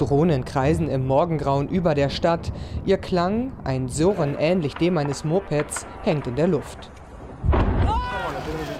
Drohnen 0.00 0.44
kreisen 0.44 0.88
im 0.88 1.06
Morgengrauen 1.06 1.68
über 1.68 1.94
der 1.94 2.08
Stadt. 2.08 2.52
Ihr 2.86 2.96
Klang, 2.96 3.52
ein 3.64 3.88
Surren 3.88 4.34
ähnlich 4.38 4.74
dem 4.74 4.96
eines 4.96 5.24
Mopeds, 5.24 5.86
hängt 6.02 6.26
in 6.26 6.36
der 6.36 6.48
Luft. 6.48 6.90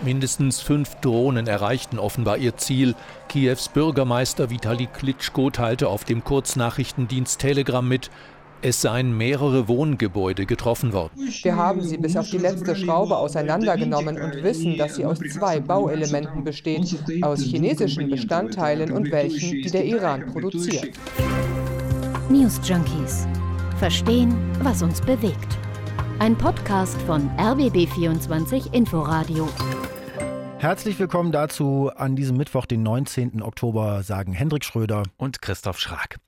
Mindestens 0.03 0.61
fünf 0.63 0.95
Drohnen 0.97 1.47
erreichten 1.47 1.99
offenbar 1.99 2.39
ihr 2.39 2.57
Ziel. 2.57 2.95
Kiews 3.29 3.69
Bürgermeister 3.69 4.49
Vitali 4.49 4.87
Klitschko 4.87 5.51
teilte 5.51 5.89
auf 5.89 6.05
dem 6.05 6.25
Kurznachrichtendienst 6.25 7.39
Telegram 7.39 7.87
mit, 7.87 8.11
es 8.63 8.81
seien 8.81 9.17
mehrere 9.17 9.69
Wohngebäude 9.69 10.47
getroffen 10.47 10.93
worden. 10.93 11.13
Wir 11.43 11.57
haben 11.57 11.83
sie 11.83 11.97
bis 11.97 12.17
auf 12.17 12.29
die 12.29 12.39
letzte 12.39 12.77
Schraube 12.77 13.17
auseinandergenommen 13.17 14.21
und 14.21 14.43
wissen, 14.43 14.77
dass 14.77 14.97
sie 14.97 15.05
aus 15.05 15.19
zwei 15.19 15.61
Bauelementen 15.61 16.45
besteht, 16.45 16.97
aus 17.23 17.41
chinesischen 17.41 18.11
Bestandteilen 18.11 18.93
und 18.93 19.11
welchen, 19.11 19.63
die 19.63 19.71
der 19.71 19.85
Iran 19.85 20.27
produziert. 20.27 20.91
News 22.29 22.61
Junkies. 22.65 23.27
Verstehen, 23.79 24.35
was 24.63 24.83
uns 24.83 25.01
bewegt. 25.01 25.59
Ein 26.19 26.37
Podcast 26.37 27.01
von 27.03 27.31
RBB24 27.39 28.75
Inforadio. 28.75 29.49
Herzlich 30.59 30.99
willkommen 30.99 31.33
dazu 31.33 31.91
an 31.97 32.17
diesem 32.17 32.37
Mittwoch, 32.37 32.67
den 32.67 32.83
19. 32.83 33.41
Oktober, 33.41 34.03
sagen 34.03 34.35
Hendrik 34.35 34.63
Schröder 34.65 35.05
und 35.17 35.41
Christoph 35.41 35.79
Schrag. 35.79 36.19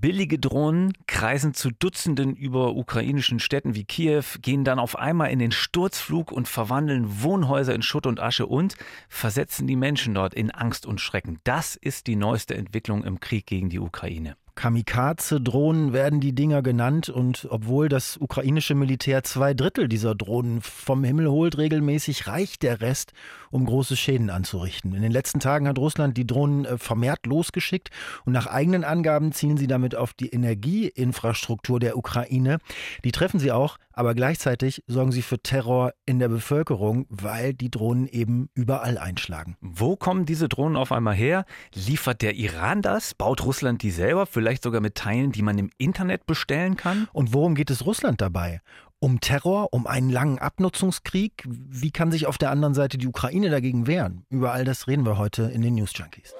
Billige 0.00 0.38
Drohnen 0.38 0.92
kreisen 1.06 1.54
zu 1.54 1.70
Dutzenden 1.70 2.34
über 2.34 2.74
ukrainischen 2.74 3.40
Städten 3.40 3.74
wie 3.74 3.84
Kiew, 3.84 4.24
gehen 4.40 4.64
dann 4.64 4.78
auf 4.78 4.96
einmal 4.96 5.30
in 5.30 5.38
den 5.38 5.52
Sturzflug 5.52 6.32
und 6.32 6.48
verwandeln 6.48 7.22
Wohnhäuser 7.22 7.74
in 7.74 7.82
Schutt 7.82 8.06
und 8.06 8.20
Asche 8.20 8.46
und 8.46 8.76
versetzen 9.08 9.66
die 9.66 9.76
Menschen 9.76 10.14
dort 10.14 10.34
in 10.34 10.50
Angst 10.50 10.86
und 10.86 11.00
Schrecken. 11.00 11.38
Das 11.44 11.76
ist 11.76 12.06
die 12.06 12.16
neueste 12.16 12.54
Entwicklung 12.54 13.04
im 13.04 13.20
Krieg 13.20 13.46
gegen 13.46 13.70
die 13.70 13.80
Ukraine. 13.80 14.36
Kamikaze-Drohnen 14.54 15.92
werden 15.92 16.20
die 16.20 16.34
Dinger 16.34 16.62
genannt 16.62 17.08
und 17.08 17.46
obwohl 17.50 17.88
das 17.88 18.16
ukrainische 18.16 18.74
Militär 18.74 19.24
zwei 19.24 19.52
Drittel 19.52 19.88
dieser 19.88 20.14
Drohnen 20.14 20.60
vom 20.60 21.02
Himmel 21.04 21.28
holt 21.28 21.58
regelmäßig, 21.58 22.26
reicht 22.26 22.62
der 22.62 22.80
Rest, 22.80 23.12
um 23.50 23.66
große 23.66 23.96
Schäden 23.96 24.30
anzurichten. 24.30 24.94
In 24.94 25.02
den 25.02 25.12
letzten 25.12 25.40
Tagen 25.40 25.66
hat 25.66 25.78
Russland 25.78 26.16
die 26.16 26.26
Drohnen 26.26 26.64
äh, 26.64 26.78
vermehrt 26.78 27.26
losgeschickt 27.26 27.90
und 28.24 28.32
nach 28.32 28.46
eigenen 28.46 28.84
Angaben 28.84 29.32
zielen 29.32 29.56
sie 29.56 29.66
damit 29.66 29.96
auf 29.96 30.12
die 30.14 30.28
Energieinfrastruktur 30.28 31.80
der 31.80 31.96
Ukraine. 31.96 32.58
Die 33.04 33.12
treffen 33.12 33.40
sie 33.40 33.52
auch, 33.52 33.78
aber 33.94 34.14
gleichzeitig 34.14 34.82
sorgen 34.86 35.12
sie 35.12 35.22
für 35.22 35.40
Terror 35.40 35.92
in 36.06 36.18
der 36.18 36.28
Bevölkerung, 36.28 37.06
weil 37.08 37.54
die 37.54 37.70
Drohnen 37.70 38.06
eben 38.06 38.50
überall 38.54 38.98
einschlagen. 38.98 39.56
Wo 39.60 39.96
kommen 39.96 40.26
diese 40.26 40.48
Drohnen 40.48 40.76
auf 40.76 40.92
einmal 40.92 41.14
her? 41.14 41.44
Liefert 41.74 42.22
der 42.22 42.34
Iran 42.34 42.82
das? 42.82 43.14
Baut 43.14 43.44
Russland 43.44 43.82
die 43.82 43.90
selber? 43.90 44.26
Vielleicht 44.26 44.62
sogar 44.62 44.80
mit 44.80 44.94
Teilen, 44.94 45.32
die 45.32 45.42
man 45.42 45.58
im 45.58 45.70
Internet 45.78 46.26
bestellen 46.26 46.76
kann? 46.76 47.08
Und 47.12 47.32
worum 47.32 47.54
geht 47.54 47.70
es 47.70 47.86
Russland 47.86 48.20
dabei? 48.20 48.60
Um 48.98 49.20
Terror, 49.20 49.68
um 49.72 49.86
einen 49.86 50.10
langen 50.10 50.38
Abnutzungskrieg? 50.38 51.44
Wie 51.46 51.90
kann 51.90 52.10
sich 52.10 52.26
auf 52.26 52.38
der 52.38 52.50
anderen 52.50 52.74
Seite 52.74 52.98
die 52.98 53.06
Ukraine 53.06 53.50
dagegen 53.50 53.86
wehren? 53.86 54.24
Über 54.30 54.52
all 54.52 54.64
das 54.64 54.88
reden 54.88 55.04
wir 55.04 55.18
heute 55.18 55.44
in 55.44 55.62
den 55.62 55.74
News 55.74 55.92
Junkies. 55.94 56.34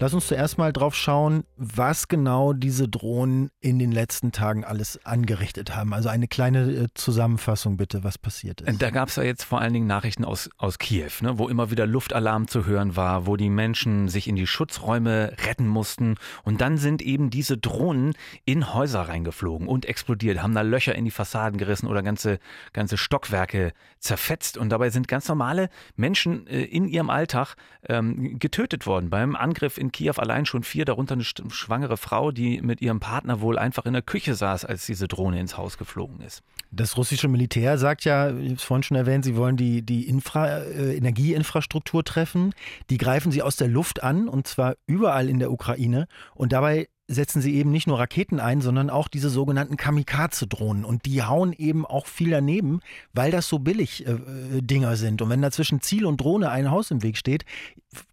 Lass 0.00 0.14
uns 0.14 0.28
zuerst 0.28 0.58
mal 0.58 0.72
drauf 0.72 0.94
schauen, 0.94 1.42
was 1.58 2.06
genau 2.08 2.52
diese 2.52 2.88
Drohnen 2.88 3.50
in 3.60 3.78
den 3.78 3.90
letzten 3.90 4.30
Tagen 4.30 4.64
alles 4.64 5.04
angerichtet 5.04 5.74
haben. 5.74 5.92
Also 5.92 6.08
eine 6.08 6.28
kleine 6.28 6.70
äh, 6.70 6.86
Zusammenfassung 6.94 7.76
bitte, 7.76 8.04
was 8.04 8.16
passiert 8.16 8.60
ist. 8.60 8.80
Da 8.80 8.90
gab 8.90 9.08
es 9.08 9.16
ja 9.16 9.24
jetzt 9.24 9.42
vor 9.42 9.60
allen 9.60 9.72
Dingen 9.72 9.86
Nachrichten 9.86 10.24
aus, 10.24 10.48
aus 10.56 10.78
Kiew, 10.78 11.10
ne, 11.20 11.38
wo 11.38 11.48
immer 11.48 11.70
wieder 11.70 11.86
Luftalarm 11.86 12.46
zu 12.46 12.64
hören 12.64 12.94
war, 12.96 13.26
wo 13.26 13.36
die 13.36 13.50
Menschen 13.50 14.08
sich 14.08 14.28
in 14.28 14.36
die 14.36 14.46
Schutzräume 14.46 15.32
retten 15.46 15.66
mussten. 15.66 16.14
Und 16.44 16.60
dann 16.60 16.78
sind 16.78 17.02
eben 17.02 17.30
diese 17.30 17.58
Drohnen 17.58 18.14
in 18.44 18.72
Häuser 18.72 19.02
reingeflogen 19.02 19.66
und 19.66 19.86
explodiert, 19.86 20.40
haben 20.42 20.54
da 20.54 20.62
Löcher 20.62 20.94
in 20.94 21.04
die 21.04 21.10
Fassaden 21.10 21.58
gerissen 21.58 21.88
oder 21.88 22.02
ganze, 22.02 22.38
ganze 22.72 22.96
Stockwerke 22.96 23.72
zerfetzt. 23.98 24.56
Und 24.56 24.70
dabei 24.70 24.90
sind 24.90 25.08
ganz 25.08 25.26
normale 25.28 25.70
Menschen 25.96 26.46
äh, 26.46 26.62
in 26.62 26.86
ihrem 26.86 27.10
Alltag 27.10 27.56
ähm, 27.88 28.38
getötet 28.38 28.86
worden 28.86 29.10
beim 29.10 29.34
Angriff 29.34 29.76
in 29.76 29.90
Kiew 29.90 30.14
allein 30.18 30.46
schon 30.46 30.62
vier, 30.62 30.84
darunter 30.84 31.14
eine 31.14 31.24
schwangere 31.50 31.96
Frau, 31.96 32.30
die 32.30 32.60
mit 32.62 32.80
ihrem 32.80 33.00
Partner 33.00 33.40
wohl 33.40 33.58
einfach 33.58 33.86
in 33.86 33.92
der 33.92 34.02
Küche 34.02 34.34
saß, 34.34 34.64
als 34.64 34.86
diese 34.86 35.08
Drohne 35.08 35.40
ins 35.40 35.56
Haus 35.56 35.78
geflogen 35.78 36.20
ist. 36.20 36.42
Das 36.70 36.96
russische 36.96 37.28
Militär 37.28 37.78
sagt 37.78 38.04
ja, 38.04 38.28
ich 38.28 38.34
habe 38.36 38.54
es 38.54 38.62
vorhin 38.62 38.82
schon 38.82 38.96
erwähnt, 38.96 39.24
sie 39.24 39.36
wollen 39.36 39.56
die, 39.56 39.82
die 39.82 40.06
Infra, 40.06 40.58
äh, 40.58 40.96
Energieinfrastruktur 40.96 42.04
treffen. 42.04 42.54
Die 42.90 42.98
greifen 42.98 43.32
sie 43.32 43.42
aus 43.42 43.56
der 43.56 43.68
Luft 43.68 44.02
an 44.02 44.28
und 44.28 44.46
zwar 44.46 44.76
überall 44.86 45.28
in 45.28 45.38
der 45.38 45.50
Ukraine. 45.50 46.06
Und 46.34 46.52
dabei 46.52 46.88
setzen 47.08 47.40
sie 47.40 47.54
eben 47.56 47.70
nicht 47.70 47.86
nur 47.86 47.98
Raketen 47.98 48.38
ein, 48.38 48.60
sondern 48.60 48.90
auch 48.90 49.08
diese 49.08 49.30
sogenannten 49.30 49.78
Kamikaze-Drohnen. 49.78 50.84
Und 50.84 51.06
die 51.06 51.22
hauen 51.22 51.54
eben 51.54 51.86
auch 51.86 52.06
viel 52.06 52.30
daneben, 52.30 52.80
weil 53.14 53.30
das 53.30 53.48
so 53.48 53.58
billig 53.58 54.06
äh, 54.06 54.12
äh, 54.12 54.60
Dinger 54.60 54.94
sind. 54.96 55.22
Und 55.22 55.30
wenn 55.30 55.40
da 55.40 55.50
zwischen 55.50 55.80
Ziel 55.80 56.04
und 56.04 56.20
Drohne 56.20 56.50
ein 56.50 56.70
Haus 56.70 56.90
im 56.90 57.02
Weg 57.02 57.16
steht, 57.16 57.46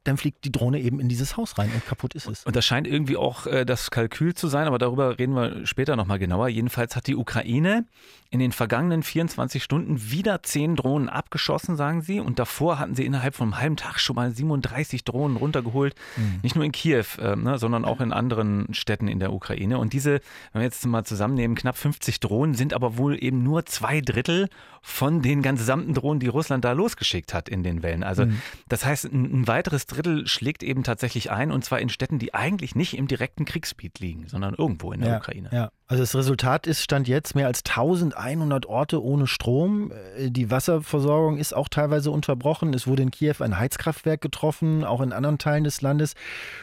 dann 0.05 0.15
fliegt 0.15 0.45
die 0.45 0.51
Drohne 0.51 0.79
eben 0.79 1.01
in 1.01 1.09
dieses 1.09 1.35
Haus 1.35 1.57
rein 1.57 1.69
und 1.73 1.85
kaputt 1.85 2.15
ist 2.15 2.27
es. 2.27 2.45
Und 2.45 2.55
das 2.55 2.65
scheint 2.65 2.87
irgendwie 2.87 3.17
auch 3.17 3.45
äh, 3.45 3.65
das 3.65 3.91
Kalkül 3.91 4.33
zu 4.33 4.47
sein, 4.47 4.67
aber 4.67 4.77
darüber 4.77 5.19
reden 5.19 5.35
wir 5.35 5.65
später 5.65 5.97
nochmal 5.97 6.17
genauer. 6.17 6.47
Jedenfalls 6.47 6.95
hat 6.95 7.07
die 7.07 7.15
Ukraine 7.15 7.85
in 8.29 8.39
den 8.39 8.53
vergangenen 8.53 9.03
24 9.03 9.61
Stunden 9.61 10.11
wieder 10.11 10.41
zehn 10.43 10.77
Drohnen 10.77 11.09
abgeschossen, 11.09 11.75
sagen 11.75 12.01
sie. 12.01 12.21
Und 12.21 12.39
davor 12.39 12.79
hatten 12.79 12.95
sie 12.95 13.05
innerhalb 13.05 13.35
von 13.35 13.47
einem 13.47 13.59
halben 13.59 13.75
Tag 13.75 13.99
schon 13.99 14.15
mal 14.15 14.31
37 14.31 15.03
Drohnen 15.03 15.35
runtergeholt. 15.35 15.95
Mhm. 16.15 16.39
Nicht 16.41 16.55
nur 16.55 16.63
in 16.63 16.71
Kiew, 16.71 17.05
äh, 17.19 17.35
ne, 17.35 17.57
sondern 17.57 17.83
auch 17.83 17.99
in 17.99 18.13
anderen 18.13 18.73
Städten 18.73 18.84
in 18.89 19.19
der 19.19 19.33
Ukraine. 19.33 19.77
Und 19.77 19.93
diese, 19.93 20.21
wenn 20.51 20.61
wir 20.61 20.63
jetzt 20.63 20.85
mal 20.85 21.03
zusammennehmen, 21.03 21.55
knapp 21.55 21.77
50 21.77 22.19
Drohnen 22.19 22.55
sind 22.55 22.73
aber 22.73 22.97
wohl 22.97 23.21
eben 23.21 23.43
nur 23.43 23.65
zwei 23.65 24.01
Drittel 24.01 24.49
von 24.81 25.21
den 25.21 25.41
gesamten 25.41 25.93
Drohnen, 25.93 26.19
die 26.19 26.27
Russland 26.27 26.63
da 26.63 26.71
losgeschickt 26.71 27.33
hat 27.33 27.49
in 27.49 27.63
den 27.63 27.83
Wellen. 27.83 28.03
Also 28.03 28.25
mhm. 28.25 28.41
das 28.69 28.85
heißt, 28.85 29.05
ein, 29.05 29.41
ein 29.41 29.47
weiteres 29.47 29.87
Drittel 29.87 30.27
schlägt 30.27 30.63
eben 30.63 30.83
tatsächlich 30.83 31.31
ein 31.31 31.51
und 31.51 31.65
zwar 31.65 31.79
in 31.79 31.89
Städten, 31.89 32.19
die 32.19 32.33
eigentlich 32.33 32.75
nicht 32.75 32.95
im 32.95 33.07
direkten 33.07 33.45
Kriegsgebiet 33.45 33.99
liegen, 33.99 34.27
sondern 34.27 34.53
irgendwo 34.53 34.91
in 34.91 35.01
der 35.01 35.09
ja, 35.09 35.17
Ukraine. 35.17 35.49
Ja. 35.51 35.71
Also 35.87 36.01
das 36.01 36.15
Resultat 36.15 36.65
ist, 36.65 36.81
stand 36.81 37.07
jetzt 37.07 37.35
mehr 37.35 37.45
als 37.45 37.63
1100 37.63 38.65
Orte 38.65 39.03
ohne 39.03 39.27
Strom. 39.27 39.91
Äh, 40.17 40.31
die 40.31 40.49
Wasserversorgung 40.49 41.37
ist 41.37 41.55
auch 41.55 41.69
teilweise 41.69 42.09
unterbrochen. 42.09 42.73
Es 42.73 42.87
wurde 42.87 43.03
in 43.03 43.11
Kiew 43.11 43.35
ein 43.39 43.59
Heizkraftwerk 43.59 44.19
getroffen, 44.19 44.83
auch 44.83 45.01
in 45.01 45.13
anderen 45.13 45.37
Teilen 45.37 45.63
des 45.63 45.81
Landes. 45.81 46.15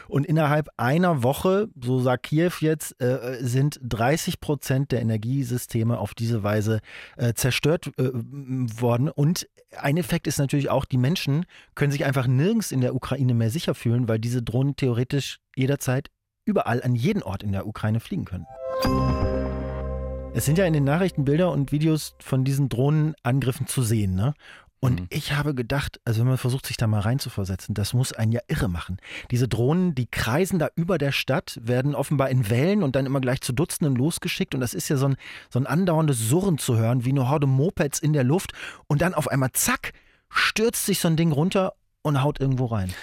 Und 0.09 0.25
innerhalb 0.25 0.67
einer 0.75 1.23
Woche, 1.23 1.69
so 1.81 2.01
sagt 2.01 2.23
Kiew 2.23 2.51
jetzt, 2.59 3.01
äh, 3.01 3.37
sind 3.39 3.79
30 3.83 4.41
Prozent 4.41 4.91
der 4.91 5.01
Energiesysteme 5.01 5.99
auf 5.99 6.13
diese 6.13 6.43
Weise 6.43 6.81
äh, 7.15 7.33
zerstört 7.33 7.91
worden. 7.97 9.09
Und 9.09 9.47
ein 9.77 9.97
Effekt 9.97 10.27
ist 10.27 10.37
natürlich 10.37 10.69
auch, 10.69 10.85
die 10.85 10.97
Menschen 10.97 11.45
können 11.75 11.91
sich 11.91 12.05
einfach 12.05 12.27
nirgends 12.27 12.71
in 12.71 12.81
der 12.81 12.95
Ukraine 12.95 13.33
mehr 13.33 13.49
sicher 13.49 13.73
fühlen, 13.73 14.07
weil 14.07 14.19
diese 14.19 14.43
Drohnen 14.43 14.75
theoretisch 14.75 15.39
jederzeit 15.55 16.09
überall 16.45 16.81
an 16.83 16.95
jeden 16.95 17.23
Ort 17.23 17.43
in 17.43 17.51
der 17.51 17.67
Ukraine 17.67 17.99
fliegen 17.99 18.25
können. 18.25 18.45
Es 20.35 20.45
sind 20.45 20.57
ja 20.57 20.65
in 20.65 20.73
den 20.73 20.83
Nachrichten 20.83 21.25
Bilder 21.25 21.51
und 21.51 21.71
Videos 21.71 22.15
von 22.19 22.43
diesen 22.43 22.67
Drohnenangriffen 22.67 23.67
zu 23.67 23.83
sehen, 23.83 24.15
ne? 24.15 24.33
Und 24.83 24.99
mhm. 24.99 25.07
ich 25.11 25.31
habe 25.31 25.55
gedacht, 25.55 26.01
also 26.03 26.19
wenn 26.19 26.27
man 26.27 26.37
versucht, 26.37 26.65
sich 26.65 26.75
da 26.75 26.87
mal 26.87 26.99
reinzuversetzen, 26.99 27.73
das 27.73 27.93
muss 27.93 28.11
einen 28.11 28.33
ja 28.33 28.41
irre 28.47 28.67
machen. 28.67 28.97
Diese 29.31 29.47
Drohnen, 29.47 29.95
die 29.95 30.07
kreisen 30.07 30.59
da 30.59 30.67
über 30.75 30.97
der 30.97 31.13
Stadt, 31.13 31.57
werden 31.63 31.95
offenbar 31.95 32.29
in 32.29 32.49
Wellen 32.49 32.83
und 32.83 32.97
dann 32.97 33.05
immer 33.05 33.21
gleich 33.21 33.39
zu 33.39 33.53
Dutzenden 33.53 33.95
losgeschickt. 33.95 34.53
Und 34.53 34.59
das 34.59 34.73
ist 34.73 34.89
ja 34.89 34.97
so 34.97 35.05
ein, 35.05 35.15
so 35.49 35.57
ein 35.57 35.67
andauerndes 35.67 36.27
Surren 36.27 36.57
zu 36.57 36.75
hören, 36.75 37.05
wie 37.05 37.11
eine 37.11 37.29
Horde 37.29 37.47
Mopeds 37.47 37.99
in 37.99 38.11
der 38.11 38.25
Luft. 38.25 38.51
Und 38.87 39.01
dann 39.01 39.13
auf 39.13 39.29
einmal, 39.29 39.53
zack, 39.53 39.93
stürzt 40.27 40.85
sich 40.85 40.99
so 40.99 41.07
ein 41.07 41.15
Ding 41.15 41.31
runter 41.31 41.75
und 42.01 42.21
haut 42.21 42.41
irgendwo 42.41 42.65
rein. 42.65 42.93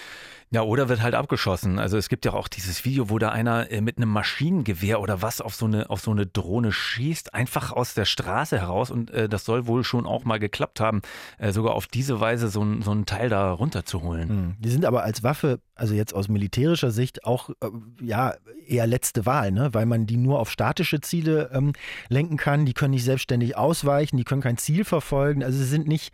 Ja, 0.52 0.62
oder 0.62 0.88
wird 0.88 1.00
halt 1.00 1.14
abgeschossen. 1.14 1.78
Also 1.78 1.96
es 1.96 2.08
gibt 2.08 2.24
ja 2.24 2.32
auch 2.32 2.48
dieses 2.48 2.84
Video, 2.84 3.08
wo 3.08 3.20
da 3.20 3.28
einer 3.28 3.70
äh, 3.70 3.80
mit 3.80 3.98
einem 3.98 4.08
Maschinengewehr 4.08 5.00
oder 5.00 5.22
was 5.22 5.41
auf 5.41 5.54
so 5.54 5.66
eine 5.66 5.88
auf 5.91 6.00
so 6.00 6.10
eine 6.10 6.26
Drohne 6.26 6.72
schießt, 6.72 7.34
einfach 7.34 7.70
aus 7.70 7.94
der 7.94 8.04
Straße 8.04 8.58
heraus 8.58 8.91
und 8.91 9.12
äh, 9.12 9.28
das 9.28 9.44
soll 9.44 9.68
wohl 9.68 9.84
schon 9.84 10.06
auch 10.06 10.24
mal 10.24 10.41
geklappt 10.41 10.80
haben, 10.80 11.02
äh, 11.38 11.52
sogar 11.52 11.74
auf 11.74 11.86
diese 11.86 12.18
Weise 12.18 12.48
so 12.48 12.64
ein, 12.64 12.82
so 12.82 12.91
ein 12.91 13.06
Teil 13.06 13.28
da 13.28 13.52
runterzuholen. 13.52 14.28
Hm. 14.28 14.54
Die 14.58 14.70
sind 14.70 14.84
aber 14.84 15.04
als 15.04 15.22
Waffe, 15.22 15.60
also 15.76 15.94
jetzt 15.94 16.14
aus 16.16 16.28
militärischer 16.28 16.91
Sicht 16.91 17.24
auch 17.24 17.50
äh, 17.50 17.68
ja 18.00 18.34
eher 18.66 18.88
letzte 18.88 19.26
Wahl, 19.26 19.53
ne? 19.53 19.72
weil 19.72 19.86
man 19.86 20.06
die 20.06 20.16
nur 20.16 20.41
auf 20.41 20.50
statische 20.50 21.00
Ziele 21.00 21.50
ähm, 21.53 21.74
lenken 22.08 22.36
kann. 22.36 22.66
Die 22.66 22.74
können 22.74 22.91
nicht 22.91 23.04
selbstständig 23.04 23.56
ausweichen, 23.56 24.16
die 24.16 24.24
können 24.24 24.42
kein 24.42 24.58
Ziel 24.58 24.84
verfolgen. 24.84 25.44
Also 25.44 25.58
sie 25.58 25.64
sind 25.64 25.86
nicht 25.86 26.12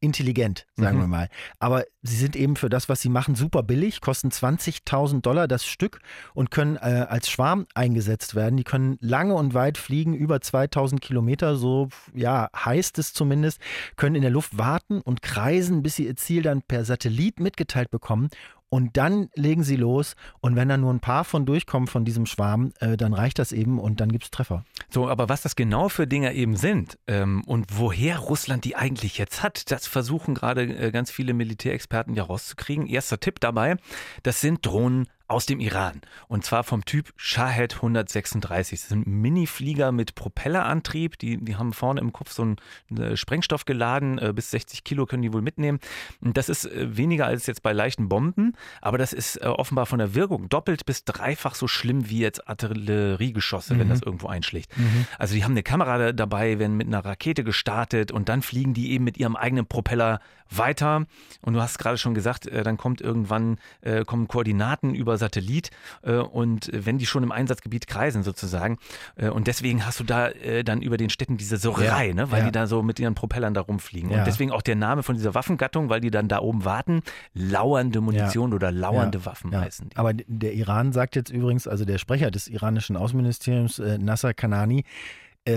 intelligent, 0.00 0.66
sagen 0.76 0.96
mhm. 0.96 1.02
wir 1.02 1.06
mal. 1.06 1.28
Aber 1.58 1.84
sie 2.02 2.16
sind 2.16 2.34
eben 2.36 2.56
für 2.56 2.68
das, 2.68 2.88
was 2.88 3.00
sie 3.00 3.08
machen, 3.08 3.34
super 3.34 3.62
billig, 3.62 4.00
kosten 4.00 4.30
20.000 4.30 5.20
Dollar 5.20 5.46
das 5.46 5.66
Stück 5.66 6.00
und 6.34 6.50
können 6.50 6.76
äh, 6.76 7.06
als 7.08 7.30
Schwarm 7.30 7.66
eingesetzt 7.74 8.34
werden. 8.34 8.56
Die 8.56 8.64
können 8.64 8.96
lange 9.00 9.34
und 9.34 9.54
weit 9.54 9.78
fliegen, 9.78 10.14
über 10.14 10.40
2000 10.40 11.00
Kilometer, 11.00 11.56
so 11.56 11.88
ja, 12.14 12.48
heißt 12.56 12.98
es 12.98 13.12
zumindest, 13.12 13.60
können 13.96 14.16
in 14.16 14.22
der 14.22 14.30
Luft 14.30 14.56
warten 14.56 15.00
und 15.00 15.22
kreisen, 15.22 15.82
bis 15.82 15.96
sie 15.96 16.06
ihr 16.06 16.16
Ziel 16.16 16.42
dann 16.42 16.62
per 16.62 16.84
Satellit 16.84 17.40
mitgeteilt 17.40 17.90
bekommen 17.90 18.28
und 18.70 18.96
dann 18.96 19.28
legen 19.34 19.62
sie 19.64 19.76
los 19.76 20.16
und 20.40 20.56
wenn 20.56 20.68
da 20.68 20.76
nur 20.76 20.92
ein 20.92 21.00
paar 21.00 21.24
von 21.24 21.44
durchkommen 21.44 21.88
von 21.88 22.04
diesem 22.04 22.24
Schwarm, 22.24 22.72
äh, 22.80 22.96
dann 22.96 23.12
reicht 23.12 23.38
das 23.38 23.52
eben 23.52 23.78
und 23.78 24.00
dann 24.00 24.10
gibt 24.10 24.24
es 24.24 24.30
Treffer. 24.30 24.64
So, 24.88 25.08
aber 25.08 25.28
was 25.28 25.42
das 25.42 25.56
genau 25.56 25.88
für 25.88 26.06
Dinge 26.06 26.32
eben 26.32 26.56
sind 26.56 26.98
ähm, 27.06 27.42
und 27.44 27.66
woher 27.76 28.18
Russland 28.18 28.64
die 28.64 28.76
eigentlich 28.76 29.18
jetzt 29.18 29.42
hat, 29.42 29.70
das 29.70 29.86
versuchen 29.86 30.34
gerade 30.34 30.62
äh, 30.62 30.90
ganz 30.92 31.10
viele 31.10 31.34
Militärexperten 31.34 32.14
ja 32.14 32.22
rauszukriegen. 32.22 32.86
Erster 32.86 33.20
Tipp 33.20 33.40
dabei, 33.40 33.76
das 34.22 34.40
sind 34.40 34.64
Drohnen 34.64 35.08
aus 35.30 35.46
dem 35.46 35.60
Iran. 35.60 36.00
Und 36.26 36.44
zwar 36.44 36.64
vom 36.64 36.84
Typ 36.84 37.12
Shahed 37.16 37.76
136. 37.76 38.80
Das 38.80 38.88
sind 38.88 39.06
Mini-Flieger 39.06 39.92
mit 39.92 40.16
Propellerantrieb. 40.16 41.18
Die, 41.18 41.36
die 41.36 41.54
haben 41.54 41.72
vorne 41.72 42.00
im 42.00 42.12
Kopf 42.12 42.32
so 42.32 42.42
einen 42.42 42.56
äh, 42.98 43.16
Sprengstoff 43.16 43.64
geladen. 43.64 44.18
Äh, 44.18 44.32
bis 44.34 44.50
60 44.50 44.82
Kilo 44.82 45.06
können 45.06 45.22
die 45.22 45.32
wohl 45.32 45.40
mitnehmen. 45.40 45.78
Das 46.20 46.48
ist 46.48 46.64
äh, 46.64 46.96
weniger 46.96 47.26
als 47.26 47.46
jetzt 47.46 47.62
bei 47.62 47.72
leichten 47.72 48.08
Bomben, 48.08 48.56
aber 48.82 48.98
das 48.98 49.12
ist 49.12 49.40
offenbar 49.42 49.86
von 49.86 50.00
der 50.00 50.14
Wirkung 50.14 50.48
doppelt 50.48 50.84
bis 50.84 51.04
dreifach 51.04 51.54
so 51.54 51.68
schlimm 51.68 52.10
wie 52.10 52.18
jetzt 52.18 52.48
Artilleriegeschosse, 52.48 53.74
mhm. 53.74 53.78
wenn 53.78 53.88
das 53.88 54.02
irgendwo 54.02 54.26
einschlägt. 54.26 54.76
Mhm. 54.76 55.06
Also 55.18 55.34
die 55.34 55.44
haben 55.44 55.52
eine 55.52 55.62
Kamera 55.62 56.12
dabei, 56.12 56.58
werden 56.58 56.76
mit 56.76 56.88
einer 56.88 57.04
Rakete 57.04 57.44
gestartet 57.44 58.10
und 58.10 58.28
dann 58.28 58.42
fliegen 58.42 58.74
die 58.74 58.90
eben 58.90 59.04
mit 59.04 59.16
ihrem 59.16 59.36
eigenen 59.36 59.66
Propeller 59.66 60.20
weiter. 60.50 61.06
Und 61.42 61.54
du 61.54 61.60
hast 61.60 61.78
gerade 61.78 61.98
schon 61.98 62.14
gesagt, 62.14 62.50
dann 62.52 62.76
kommt 62.76 63.00
irgendwann 63.00 63.58
kommen 64.06 64.26
Koordinaten 64.26 64.94
über 64.94 65.19
Satellit 65.20 65.70
äh, 66.02 66.14
und 66.14 66.68
wenn 66.72 66.98
die 66.98 67.06
schon 67.06 67.22
im 67.22 67.30
Einsatzgebiet 67.30 67.86
kreisen 67.86 68.24
sozusagen 68.24 68.78
äh, 69.16 69.28
und 69.28 69.46
deswegen 69.46 69.86
hast 69.86 70.00
du 70.00 70.04
da 70.04 70.28
äh, 70.28 70.64
dann 70.64 70.82
über 70.82 70.96
den 70.96 71.10
Städten 71.10 71.36
diese 71.36 71.56
Surrerei, 71.56 72.08
ja, 72.08 72.14
ne? 72.14 72.30
weil 72.32 72.40
ja. 72.40 72.46
die 72.46 72.52
da 72.52 72.66
so 72.66 72.82
mit 72.82 72.98
ihren 72.98 73.14
Propellern 73.14 73.54
da 73.54 73.60
rumfliegen 73.60 74.10
und 74.10 74.26
deswegen 74.26 74.50
auch 74.50 74.62
der 74.62 74.76
Name 74.76 75.02
von 75.04 75.14
dieser 75.14 75.34
Waffengattung, 75.34 75.88
weil 75.88 76.00
die 76.00 76.10
dann 76.10 76.26
da 76.26 76.40
oben 76.40 76.64
warten, 76.64 77.02
lauernde 77.34 78.00
Munition 78.00 78.52
oder 78.52 78.72
lauernde 78.72 79.24
Waffen 79.24 79.56
heißen. 79.56 79.90
Die. 79.90 79.96
Aber 79.96 80.12
der 80.14 80.54
Iran 80.54 80.92
sagt 80.92 81.14
jetzt 81.14 81.30
übrigens, 81.30 81.68
also 81.68 81.84
der 81.84 81.98
Sprecher 81.98 82.30
des 82.30 82.48
iranischen 82.48 82.96
Außenministeriums, 82.96 83.78
Nasser 83.78 84.34
Kanani, 84.34 84.84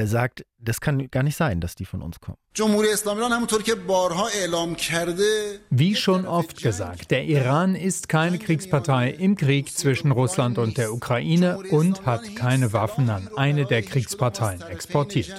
sagt, 0.05 0.45
das 0.59 0.79
kann 0.81 1.09
gar 1.11 1.23
nicht 1.23 1.35
sein, 1.35 1.59
dass 1.59 1.75
die 1.75 1.85
von 1.85 2.01
uns 2.01 2.19
kommen. 2.19 2.37
Wie 5.69 5.95
schon 5.95 6.25
oft 6.25 6.61
gesagt, 6.61 7.11
der 7.11 7.25
Iran 7.25 7.75
ist 7.75 8.09
keine 8.09 8.39
Kriegspartei 8.39 9.09
im 9.11 9.35
Krieg 9.35 9.71
zwischen 9.75 10.11
Russland 10.11 10.57
und 10.57 10.77
der 10.77 10.93
Ukraine 10.93 11.59
und 11.71 12.05
hat 12.05 12.35
keine 12.35 12.73
Waffen 12.73 13.09
an 13.09 13.29
eine 13.35 13.65
der 13.65 13.81
Kriegsparteien 13.81 14.61
exportiert. 14.61 15.33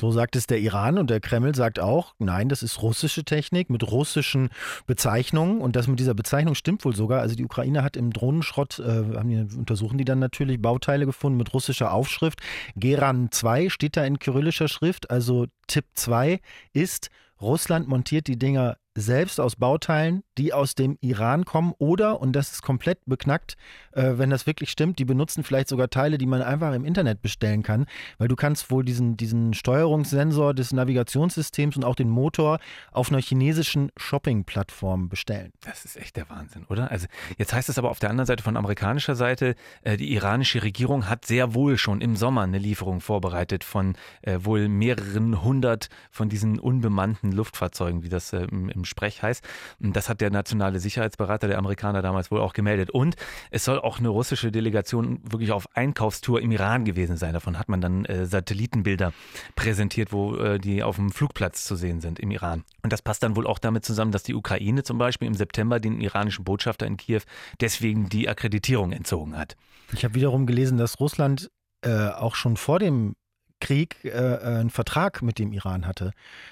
So 0.00 0.10
sagt 0.10 0.36
es 0.36 0.46
der 0.46 0.58
Iran 0.58 0.98
und 0.98 1.08
der 1.08 1.20
Kreml 1.20 1.54
sagt 1.54 1.78
auch, 1.78 2.14
nein, 2.18 2.48
das 2.48 2.62
ist 2.62 2.82
russische 2.82 3.24
Technik 3.24 3.70
mit 3.70 3.90
russischen 3.90 4.50
Bezeichnungen 4.86 5.60
und 5.60 5.76
das 5.76 5.86
mit 5.86 6.00
dieser 6.00 6.14
Bezeichnung 6.14 6.54
stimmt 6.54 6.84
wohl 6.84 6.94
sogar. 6.94 7.20
Also 7.20 7.36
die 7.36 7.44
Ukraine 7.44 7.82
hat 7.82 7.96
im 7.96 8.12
Drohnenschrott, 8.12 8.80
äh, 8.80 8.82
haben 9.16 9.28
die, 9.28 9.56
untersuchen 9.56 9.98
die 9.98 10.04
dann 10.04 10.18
natürlich 10.18 10.60
Bauteile 10.60 11.06
gefunden 11.06 11.38
mit 11.38 11.54
russischer 11.54 11.92
Aufschrift. 11.92 12.40
Geran 12.74 13.30
2 13.30 13.68
steht 13.68 13.96
da 13.96 14.04
in 14.04 14.18
kyrillischer 14.18 14.68
Schrift, 14.68 15.10
also 15.10 15.46
Tipp 15.68 15.84
2 15.94 16.40
ist, 16.72 17.10
Russland 17.40 17.88
montiert 17.88 18.26
die 18.28 18.38
Dinger 18.38 18.76
selbst 18.94 19.40
aus 19.40 19.56
Bauteilen, 19.56 20.22
die 20.38 20.52
aus 20.52 20.74
dem 20.74 20.98
Iran 21.00 21.44
kommen 21.44 21.72
oder, 21.78 22.20
und 22.20 22.32
das 22.32 22.52
ist 22.52 22.62
komplett 22.62 22.98
beknackt, 23.06 23.56
äh, 23.92 24.12
wenn 24.16 24.30
das 24.30 24.46
wirklich 24.46 24.70
stimmt, 24.70 24.98
die 24.98 25.04
benutzen 25.04 25.44
vielleicht 25.44 25.68
sogar 25.68 25.90
Teile, 25.90 26.18
die 26.18 26.26
man 26.26 26.42
einfach 26.42 26.72
im 26.72 26.84
Internet 26.84 27.22
bestellen 27.22 27.62
kann, 27.62 27.86
weil 28.18 28.28
du 28.28 28.36
kannst 28.36 28.70
wohl 28.70 28.84
diesen, 28.84 29.16
diesen 29.16 29.54
Steuerungssensor 29.54 30.54
des 30.54 30.72
Navigationssystems 30.72 31.76
und 31.76 31.84
auch 31.84 31.94
den 31.94 32.08
Motor 32.08 32.58
auf 32.90 33.10
einer 33.10 33.20
chinesischen 33.20 33.92
Shopping-Plattform 33.96 35.08
bestellen. 35.08 35.52
Das 35.60 35.84
ist 35.84 35.96
echt 35.96 36.16
der 36.16 36.28
Wahnsinn, 36.28 36.64
oder? 36.68 36.90
Also 36.90 37.06
jetzt 37.38 37.52
heißt 37.52 37.68
es 37.68 37.78
aber 37.78 37.90
auf 37.90 37.98
der 37.98 38.10
anderen 38.10 38.26
Seite 38.26 38.42
von 38.42 38.56
amerikanischer 38.56 39.14
Seite, 39.14 39.54
äh, 39.82 39.96
die 39.96 40.12
iranische 40.12 40.62
Regierung 40.62 41.08
hat 41.08 41.24
sehr 41.24 41.54
wohl 41.54 41.78
schon 41.78 42.00
im 42.00 42.16
Sommer 42.16 42.42
eine 42.42 42.58
Lieferung 42.58 43.00
vorbereitet 43.00 43.64
von 43.64 43.94
äh, 44.22 44.38
wohl 44.42 44.68
mehreren 44.68 45.42
hundert 45.42 45.88
von 46.10 46.28
diesen 46.28 46.58
unbemannten 46.58 47.32
Luftfahrzeugen, 47.32 48.02
wie 48.02 48.08
das 48.08 48.32
äh, 48.32 48.46
im 48.50 48.72
im 48.72 48.84
Sprech 48.84 49.22
heißt. 49.22 49.44
Das 49.78 50.08
hat 50.08 50.21
der 50.22 50.30
nationale 50.30 50.78
Sicherheitsberater 50.78 51.48
der 51.48 51.58
Amerikaner 51.58 52.00
damals 52.00 52.30
wohl 52.30 52.40
auch 52.40 52.52
gemeldet. 52.52 52.90
Und 52.90 53.16
es 53.50 53.64
soll 53.64 53.78
auch 53.78 53.98
eine 53.98 54.08
russische 54.08 54.50
Delegation 54.50 55.20
wirklich 55.24 55.52
auf 55.52 55.68
Einkaufstour 55.76 56.40
im 56.40 56.52
Iran 56.52 56.84
gewesen 56.84 57.16
sein. 57.16 57.34
Davon 57.34 57.58
hat 57.58 57.68
man 57.68 57.80
dann 57.80 58.04
äh, 58.04 58.24
Satellitenbilder 58.24 59.12
präsentiert, 59.56 60.12
wo 60.12 60.36
äh, 60.36 60.58
die 60.58 60.82
auf 60.82 60.96
dem 60.96 61.10
Flugplatz 61.10 61.64
zu 61.64 61.76
sehen 61.76 62.00
sind 62.00 62.20
im 62.20 62.30
Iran. 62.30 62.62
Und 62.82 62.92
das 62.92 63.02
passt 63.02 63.22
dann 63.22 63.36
wohl 63.36 63.46
auch 63.46 63.58
damit 63.58 63.84
zusammen, 63.84 64.12
dass 64.12 64.22
die 64.22 64.34
Ukraine 64.34 64.84
zum 64.84 64.96
Beispiel 64.96 65.26
im 65.26 65.34
September 65.34 65.80
den 65.80 66.00
iranischen 66.00 66.44
Botschafter 66.44 66.86
in 66.86 66.96
Kiew 66.96 67.22
deswegen 67.60 68.08
die 68.08 68.28
Akkreditierung 68.28 68.92
entzogen 68.92 69.36
hat. 69.36 69.56
Ich 69.92 70.04
habe 70.04 70.14
wiederum 70.14 70.46
gelesen, 70.46 70.78
dass 70.78 71.00
Russland 71.00 71.50
äh, 71.84 72.08
auch 72.08 72.36
schon 72.36 72.56
vor 72.56 72.78
dem 72.78 73.16
Krieg 73.62 73.96
äh, 74.04 74.08
äh, 74.08 74.58
einen 74.58 74.70
Vertrag 74.70 75.22
mit 75.22 75.38
dem 75.38 75.52
Iran 75.52 75.86
hatte. 75.86 76.10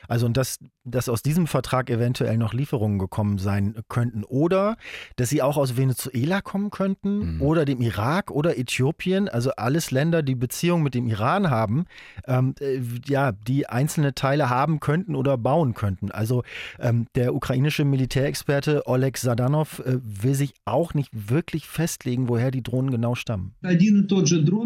Also 0.09 0.27
und 0.27 0.37
dass, 0.37 0.59
dass 0.85 1.09
aus 1.09 1.23
diesem 1.23 1.49
Vertrag 1.49 1.91
eventuell 1.91 2.39
noch 2.39 2.55
Lieferungen 2.55 2.99
gekommen 2.99 3.39
sein 3.39 3.75
könnten 3.89 4.23
oder 4.23 4.77
dass 5.17 5.29
sie 5.29 5.43
auch 5.43 5.57
aus 5.57 5.77
Venezuela 5.77 6.41
kommen 6.41 6.71
könnten 6.71 7.37
mhm. 7.37 7.43
oder 7.43 7.65
dem 7.65 7.81
Irak 7.83 8.31
oder 8.31 8.57
Äthiopien, 8.57 9.29
also 9.29 9.51
alles 9.57 9.91
Länder, 9.91 10.23
die 10.23 10.37
Beziehungen 10.37 10.85
mit 10.85 10.95
dem 10.95 11.09
Iran 11.09 11.51
haben, 11.51 11.87
ähm, 12.27 12.55
äh, 12.61 12.81
ja, 13.07 13.33
die 13.33 13.67
einzelne 13.69 14.15
Teile 14.15 14.49
haben 14.49 14.79
könnten 14.79 15.17
oder 15.17 15.37
bauen 15.37 15.75
könnten. 15.75 16.13
Also 16.13 16.45
ähm, 16.79 17.07
der 17.17 17.35
ukrainische 17.35 17.85
Militärexperte 17.85 18.87
Oleg 18.87 19.19
Sadanov 19.19 19.81
äh, 19.81 19.99
will 20.01 20.35
sich 20.35 20.55
auch 20.65 20.95
nicht 20.95 21.11
wirklich 21.13 21.67
festlegen, 21.67 22.29
woher 22.29 22.53
die 22.53 22.63
Drohnen 22.63 22.93
genau 22.93 23.17
stammen. 23.17 23.55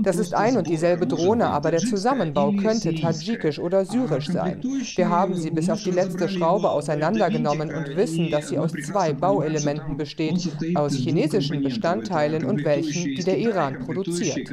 Das 0.02 0.18
ist 0.18 0.34
ein 0.34 0.58
und 0.58 0.68
dieselbe 0.68 1.06
Drohne, 1.06 1.46
aber 1.46 1.70
der 1.70 1.80
Zusammenhang 1.80 2.33
Maschinenbau 2.34 2.52
könnte 2.62 2.94
tadschikisch 2.94 3.58
oder 3.58 3.84
syrisch 3.84 4.28
sein. 4.28 4.60
Wir 4.62 5.08
haben 5.08 5.34
sie 5.34 5.50
bis 5.50 5.70
auf 5.70 5.82
die 5.82 5.90
letzte 5.90 6.28
Schraube 6.28 6.70
auseinandergenommen 6.70 7.72
und 7.72 7.96
wissen, 7.96 8.30
dass 8.30 8.48
sie 8.48 8.58
aus 8.58 8.72
zwei 8.72 9.12
Bauelementen 9.12 9.96
besteht, 9.96 10.48
aus 10.74 10.94
chinesischen 10.94 11.62
Bestandteilen 11.62 12.44
und 12.44 12.64
welchen, 12.64 13.04
die 13.14 13.24
der 13.24 13.38
Iran 13.38 13.78
produziert. 13.80 14.50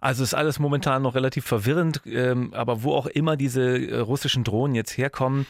Also 0.00 0.24
ist 0.24 0.34
alles 0.34 0.58
momentan 0.58 1.02
noch 1.02 1.14
relativ 1.14 1.44
verwirrend, 1.44 2.00
ähm, 2.06 2.52
aber 2.54 2.82
wo 2.82 2.92
auch 2.92 3.06
immer 3.06 3.36
diese 3.36 3.62
äh, 3.62 3.98
russischen 4.00 4.42
Drohnen 4.42 4.74
jetzt 4.74 4.98
herkommen, 4.98 5.46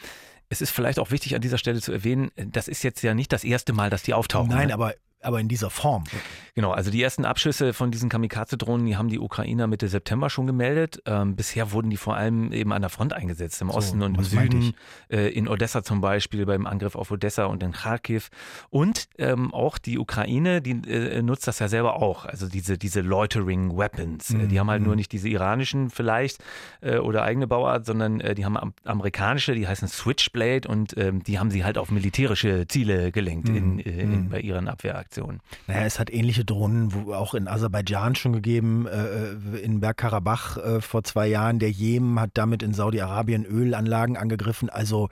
es 0.49 0.61
ist 0.61 0.69
vielleicht 0.69 0.99
auch 0.99 1.09
wichtig 1.09 1.33
an 1.33 1.41
dieser 1.41 1.57
Stelle 1.57 1.81
zu 1.81 1.91
erwähnen, 1.91 2.29
das 2.35 2.67
ist 2.67 2.83
jetzt 2.83 3.01
ja 3.01 3.15
nicht 3.15 3.33
das 3.33 3.43
erste 3.43 3.73
Mal, 3.73 3.89
dass 3.89 4.03
die 4.03 4.13
auftauchen. 4.13 4.49
Nein, 4.49 4.67
ne? 4.67 4.75
aber 4.75 4.93
aber 5.25 5.39
in 5.39 5.47
dieser 5.47 5.69
Form. 5.69 6.03
Genau, 6.55 6.71
also 6.71 6.91
die 6.91 7.01
ersten 7.01 7.25
Abschüsse 7.25 7.73
von 7.73 7.89
diesen 7.89 8.09
Kamikaze-Drohnen, 8.09 8.85
die 8.85 8.95
haben 8.95 9.09
die 9.09 9.19
Ukrainer 9.19 9.65
Mitte 9.65 9.87
September 9.87 10.29
schon 10.29 10.45
gemeldet. 10.45 11.01
Ähm, 11.07 11.35
bisher 11.35 11.71
wurden 11.71 11.89
die 11.89 11.97
vor 11.97 12.15
allem 12.15 12.51
eben 12.53 12.71
an 12.71 12.81
der 12.81 12.89
Front 12.89 13.13
eingesetzt, 13.13 13.59
im 13.61 13.71
so, 13.71 13.77
Osten 13.77 14.03
und 14.03 14.17
im 14.17 14.23
Süden, 14.23 14.73
äh, 15.09 15.29
in 15.29 15.47
Odessa 15.47 15.83
zum 15.83 15.99
Beispiel, 15.99 16.45
beim 16.45 16.67
Angriff 16.67 16.95
auf 16.95 17.09
Odessa 17.09 17.45
und 17.45 17.63
in 17.63 17.71
Kharkiv. 17.71 18.29
Und 18.69 19.07
ähm, 19.17 19.51
auch 19.51 19.79
die 19.79 19.97
Ukraine, 19.97 20.61
die 20.61 20.73
äh, 20.87 21.23
nutzt 21.23 21.47
das 21.47 21.57
ja 21.57 21.67
selber 21.67 21.95
auch, 21.95 22.25
also 22.25 22.47
diese, 22.47 22.77
diese 22.77 23.01
Loitering 23.01 23.75
Weapons. 23.75 24.29
Mhm. 24.29 24.49
Die 24.49 24.59
haben 24.59 24.69
halt 24.69 24.83
nur 24.83 24.91
mhm. 24.91 24.97
nicht 24.97 25.11
diese 25.11 25.29
iranischen 25.29 25.89
vielleicht 25.89 26.43
äh, 26.81 26.97
oder 26.97 27.23
eigene 27.23 27.47
Bauart, 27.47 27.87
sondern 27.87 28.19
äh, 28.19 28.35
die 28.35 28.45
haben 28.45 28.73
amerikanische, 28.83 29.55
die 29.55 29.67
heißen 29.67 29.87
Switchblade 29.87 30.67
und 30.67 30.95
ähm, 30.97 31.23
die 31.23 31.39
haben 31.39 31.49
sie 31.49 31.63
halt 31.63 31.79
auf 31.79 31.89
militärische 31.89 32.67
Ziele 32.67 33.11
gelenkt 33.11 33.49
mhm. 33.49 33.55
in, 33.55 33.79
äh, 33.79 34.01
in, 34.01 34.09
mhm. 34.11 34.29
bei 34.29 34.39
ihren 34.39 34.67
Abwehraktionen. 34.67 35.12
Aktion. 35.13 35.41
Naja, 35.67 35.85
es 35.85 35.99
hat 35.99 36.11
ähnliche 36.11 36.43
Drohnen 36.43 36.93
wo 36.93 37.13
auch 37.13 37.35
in 37.35 37.47
Aserbaidschan 37.47 38.15
schon 38.15 38.33
gegeben, 38.33 38.87
äh, 38.87 39.59
in 39.59 39.79
Bergkarabach 39.79 40.57
äh, 40.57 40.81
vor 40.81 41.03
zwei 41.03 41.27
Jahren. 41.27 41.59
Der 41.59 41.69
Jemen 41.69 42.19
hat 42.19 42.31
damit 42.33 42.63
in 42.63 42.73
Saudi-Arabien 42.73 43.45
Ölanlagen 43.45 44.17
angegriffen. 44.17 44.71
Also 44.71 45.09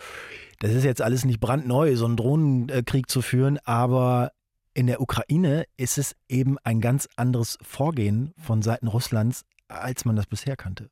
das 0.60 0.72
ist 0.72 0.86
jetzt 0.86 1.02
alles 1.04 1.24
nicht 1.24 1.40
brandneu, 1.40 1.96
so 1.96 2.06
einen 2.06 2.18
Drohnenkrieg 2.18 3.10
zu 3.10 3.22
führen, 3.22 3.60
aber 3.64 4.32
in 4.74 4.88
der 4.88 5.02
Ukraine 5.02 5.66
ist 5.78 5.98
es 5.98 6.16
eben 6.30 6.58
ein 6.64 6.82
ganz 6.82 7.08
anderes 7.16 7.60
Vorgehen 7.62 8.34
von 8.38 8.62
Seiten 8.62 8.88
Russlands, 8.88 9.44
als 9.68 10.06
man 10.06 10.16
das 10.16 10.26
bisher 10.26 10.56
kannte. 10.56 10.90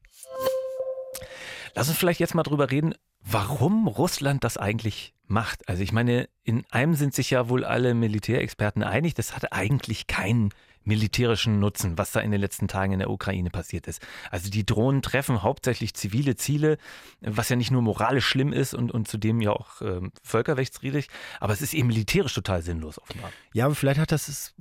Lass 1.75 1.89
uns 1.89 1.97
vielleicht 1.97 2.19
jetzt 2.19 2.35
mal 2.35 2.43
drüber 2.43 2.69
reden, 2.69 2.93
warum 3.31 3.87
Russland 3.87 4.43
das 4.43 4.57
eigentlich 4.57 5.13
macht. 5.27 5.67
Also 5.69 5.83
ich 5.83 5.91
meine, 5.91 6.27
in 6.43 6.65
einem 6.71 6.95
sind 6.95 7.13
sich 7.13 7.29
ja 7.29 7.49
wohl 7.49 7.63
alle 7.63 7.93
Militärexperten 7.93 8.83
einig, 8.83 9.13
das 9.13 9.35
hat 9.35 9.53
eigentlich 9.53 10.07
keinen 10.07 10.49
militärischen 10.83 11.59
Nutzen, 11.59 11.97
was 11.97 12.11
da 12.11 12.19
in 12.19 12.31
den 12.31 12.41
letzten 12.41 12.67
Tagen 12.67 12.93
in 12.93 12.99
der 12.99 13.09
Ukraine 13.09 13.49
passiert 13.49 13.87
ist. 13.87 14.01
Also 14.31 14.49
die 14.49 14.65
Drohnen 14.65 15.01
treffen 15.01 15.43
hauptsächlich 15.43 15.93
zivile 15.93 16.35
Ziele, 16.35 16.77
was 17.21 17.49
ja 17.49 17.55
nicht 17.55 17.71
nur 17.71 17.81
moralisch 17.81 18.25
schlimm 18.25 18.53
ist 18.53 18.73
und, 18.73 18.91
und 18.91 19.07
zudem 19.07 19.41
ja 19.41 19.51
auch 19.51 19.81
äh, 19.81 20.01
völkerrechtswidrig, 20.23 21.07
aber 21.39 21.53
es 21.53 21.61
ist 21.61 21.73
eben 21.73 21.87
militärisch 21.87 22.33
total 22.33 22.61
sinnlos 22.61 22.99
offenbar. 23.01 23.31
Ja, 23.53 23.65
aber 23.65 23.75
vielleicht 23.75 23.99
hat 23.99 24.11
das, 24.11 24.53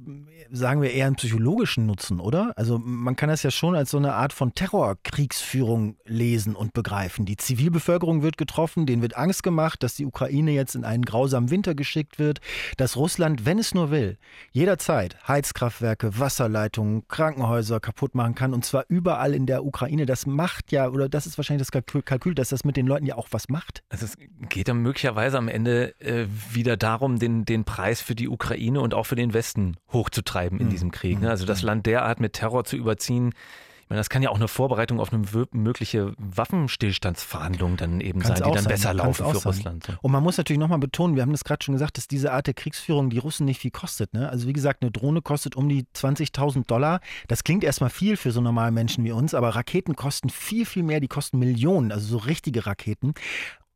sagen 0.50 0.82
wir, 0.82 0.92
eher 0.92 1.06
einen 1.06 1.16
psychologischen 1.16 1.87
Nutzen, 1.87 2.20
oder? 2.20 2.52
Also 2.56 2.78
man 2.78 3.16
kann 3.16 3.28
das 3.28 3.42
ja 3.42 3.50
schon 3.50 3.75
als 3.75 3.90
so 3.90 3.98
eine 3.98 4.14
Art 4.14 4.32
von 4.32 4.54
Terrorkriegsführung 4.54 5.96
lesen 6.04 6.54
und 6.54 6.72
begreifen. 6.72 7.26
Die 7.26 7.37
Zivilbevölkerung 7.37 8.22
wird 8.22 8.38
getroffen, 8.38 8.87
denen 8.87 9.02
wird 9.02 9.16
Angst 9.16 9.42
gemacht, 9.42 9.82
dass 9.82 9.94
die 9.94 10.06
Ukraine 10.06 10.52
jetzt 10.52 10.75
in 10.75 10.84
einen 10.84 11.04
grausamen 11.04 11.50
Winter 11.50 11.75
geschickt 11.75 12.18
wird, 12.18 12.40
dass 12.76 12.96
Russland, 12.96 13.44
wenn 13.44 13.58
es 13.58 13.75
nur 13.75 13.90
will, 13.90 14.18
jederzeit 14.52 15.16
Heizkraftwerke, 15.28 16.07
Wasserleitungen, 16.16 17.06
Krankenhäuser 17.08 17.80
kaputt 17.80 18.14
machen 18.14 18.34
kann 18.34 18.54
und 18.54 18.64
zwar 18.64 18.84
überall 18.88 19.34
in 19.34 19.46
der 19.46 19.64
Ukraine. 19.64 20.06
Das 20.06 20.26
macht 20.26 20.72
ja, 20.72 20.88
oder 20.88 21.08
das 21.08 21.26
ist 21.26 21.38
wahrscheinlich 21.38 21.66
das 21.68 21.84
Kalkül, 22.04 22.34
dass 22.34 22.50
das 22.50 22.64
mit 22.64 22.76
den 22.76 22.86
Leuten 22.86 23.06
ja 23.06 23.16
auch 23.16 23.28
was 23.30 23.48
macht. 23.48 23.82
Also 23.88 24.06
es 24.06 24.16
geht 24.48 24.68
dann 24.68 24.78
möglicherweise 24.78 25.38
am 25.38 25.48
Ende 25.48 25.98
äh, 26.00 26.26
wieder 26.52 26.76
darum, 26.76 27.18
den, 27.18 27.44
den 27.44 27.64
Preis 27.64 28.00
für 28.00 28.14
die 28.14 28.28
Ukraine 28.28 28.80
und 28.80 28.94
auch 28.94 29.04
für 29.04 29.16
den 29.16 29.34
Westen 29.34 29.76
hochzutreiben 29.92 30.58
in 30.60 30.66
mhm. 30.66 30.70
diesem 30.70 30.90
Krieg. 30.90 31.20
Ne? 31.20 31.30
Also 31.30 31.46
das 31.46 31.62
mhm. 31.62 31.66
Land 31.66 31.86
derart 31.86 32.20
mit 32.20 32.34
Terror 32.34 32.64
zu 32.64 32.76
überziehen, 32.76 33.34
meine, 33.90 34.00
das 34.00 34.11
kann 34.11 34.23
ja 34.23 34.30
auch 34.30 34.37
eine 34.37 34.49
Vorbereitung 34.49 35.00
auf 35.00 35.12
eine 35.12 35.23
mögliche 35.52 36.12
Waffenstillstandsverhandlung 36.18 37.76
dann 37.76 38.00
eben 38.00 38.21
Kann's 38.21 38.38
sein, 38.38 38.49
die 38.49 38.54
dann 38.54 38.64
sein. 38.64 38.71
besser 38.71 38.95
laufen 38.95 39.14
für 39.14 39.49
Russland. 39.49 39.85
So. 39.87 39.92
Und 40.02 40.12
man 40.12 40.23
muss 40.23 40.37
natürlich 40.37 40.61
nochmal 40.61 40.78
betonen, 40.78 41.14
wir 41.14 41.23
haben 41.23 41.33
das 41.33 41.45
gerade 41.45 41.64
schon 41.64 41.75
gesagt, 41.75 41.97
dass 41.97 42.09
diese 42.09 42.33
Art 42.33 42.47
der 42.47 42.54
Kriegsführung 42.54 43.11
die 43.11 43.18
Russen 43.18 43.45
nicht 43.45 43.61
viel 43.61 43.71
kostet. 43.71 44.14
Ne? 44.14 44.28
Also 44.28 44.47
wie 44.47 44.52
gesagt, 44.52 44.83
eine 44.83 44.90
Drohne 44.90 45.23
kostet 45.23 45.57
um 45.57 45.68
die 45.68 45.87
20.000 45.95 46.66
Dollar. 46.66 47.00
Das 47.28 47.45
klingt 47.45 47.64
erstmal 47.64 47.90
viel 47.90 48.16
für 48.16 48.30
so 48.33 48.40
normale 48.40 48.73
Menschen 48.73 49.04
wie 49.04 49.12
uns, 49.12 49.35
aber 49.35 49.50
Raketen 49.50 49.97
kosten 49.97 50.30
viel, 50.30 50.66
viel 50.66 50.83
mehr. 50.83 51.00
Die 51.00 51.09
kosten 51.09 51.38
Millionen, 51.38 51.92
also 51.92 52.07
so 52.07 52.18
richtige 52.18 52.66
Raketen. 52.66 53.14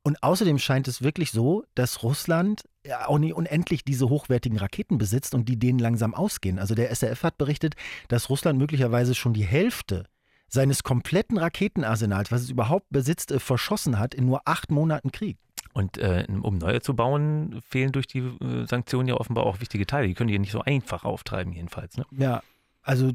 Und 0.05 0.23
außerdem 0.23 0.59
scheint 0.59 0.89
es 0.89 1.03
wirklich 1.03 1.31
so, 1.31 1.65
dass 1.75 2.03
Russland 2.03 2.65
auch 3.07 3.19
nicht 3.19 3.35
unendlich 3.35 3.85
diese 3.85 4.09
hochwertigen 4.09 4.59
Raketen 4.59 4.99
besitzt 4.99 5.35
und 5.35 5.49
die 5.49 5.59
denen 5.59 5.79
langsam 5.79 6.15
ausgehen. 6.15 6.59
Also 6.59 6.75
der 6.75 6.91
SRF 6.95 7.23
hat 7.23 7.39
berichtet, 7.39 7.75
dass 8.09 8.29
Russland 8.29 8.59
möglicherweise 8.59 9.15
schon 9.15 9.33
die 9.33 9.45
Hälfte 9.45 10.07
seines 10.49 10.83
kompletten 10.83 11.39
Raketenarsenals, 11.39 12.31
was 12.31 12.43
es 12.43 12.51
überhaupt 12.51 12.87
besitzt, 12.91 13.33
äh, 13.33 13.41
verschossen 13.41 13.99
hat 13.99 14.15
in 14.15 14.27
nur 14.27 14.43
acht 14.47 14.71
Monaten 14.71 15.11
Krieg. 15.11 15.39
Und 15.73 15.97
äh, 15.97 16.27
um 16.43 16.59
neue 16.59 16.83
zu 16.83 16.95
bauen, 16.95 17.61
fehlen 17.67 17.93
durch 17.93 18.07
die 18.07 18.19
äh, 18.19 18.67
Sanktionen 18.67 19.09
ja 19.09 19.15
offenbar 19.15 19.47
auch 19.47 19.61
wichtige 19.61 19.87
Teile. 19.87 20.09
Die 20.09 20.15
können 20.15 20.29
die 20.29 20.39
nicht 20.39 20.53
so 20.53 20.61
einfach 20.61 21.05
auftreiben, 21.05 21.55
jedenfalls. 21.55 21.97
Ne? 21.97 22.05
Ja, 22.11 22.43
also 22.83 23.13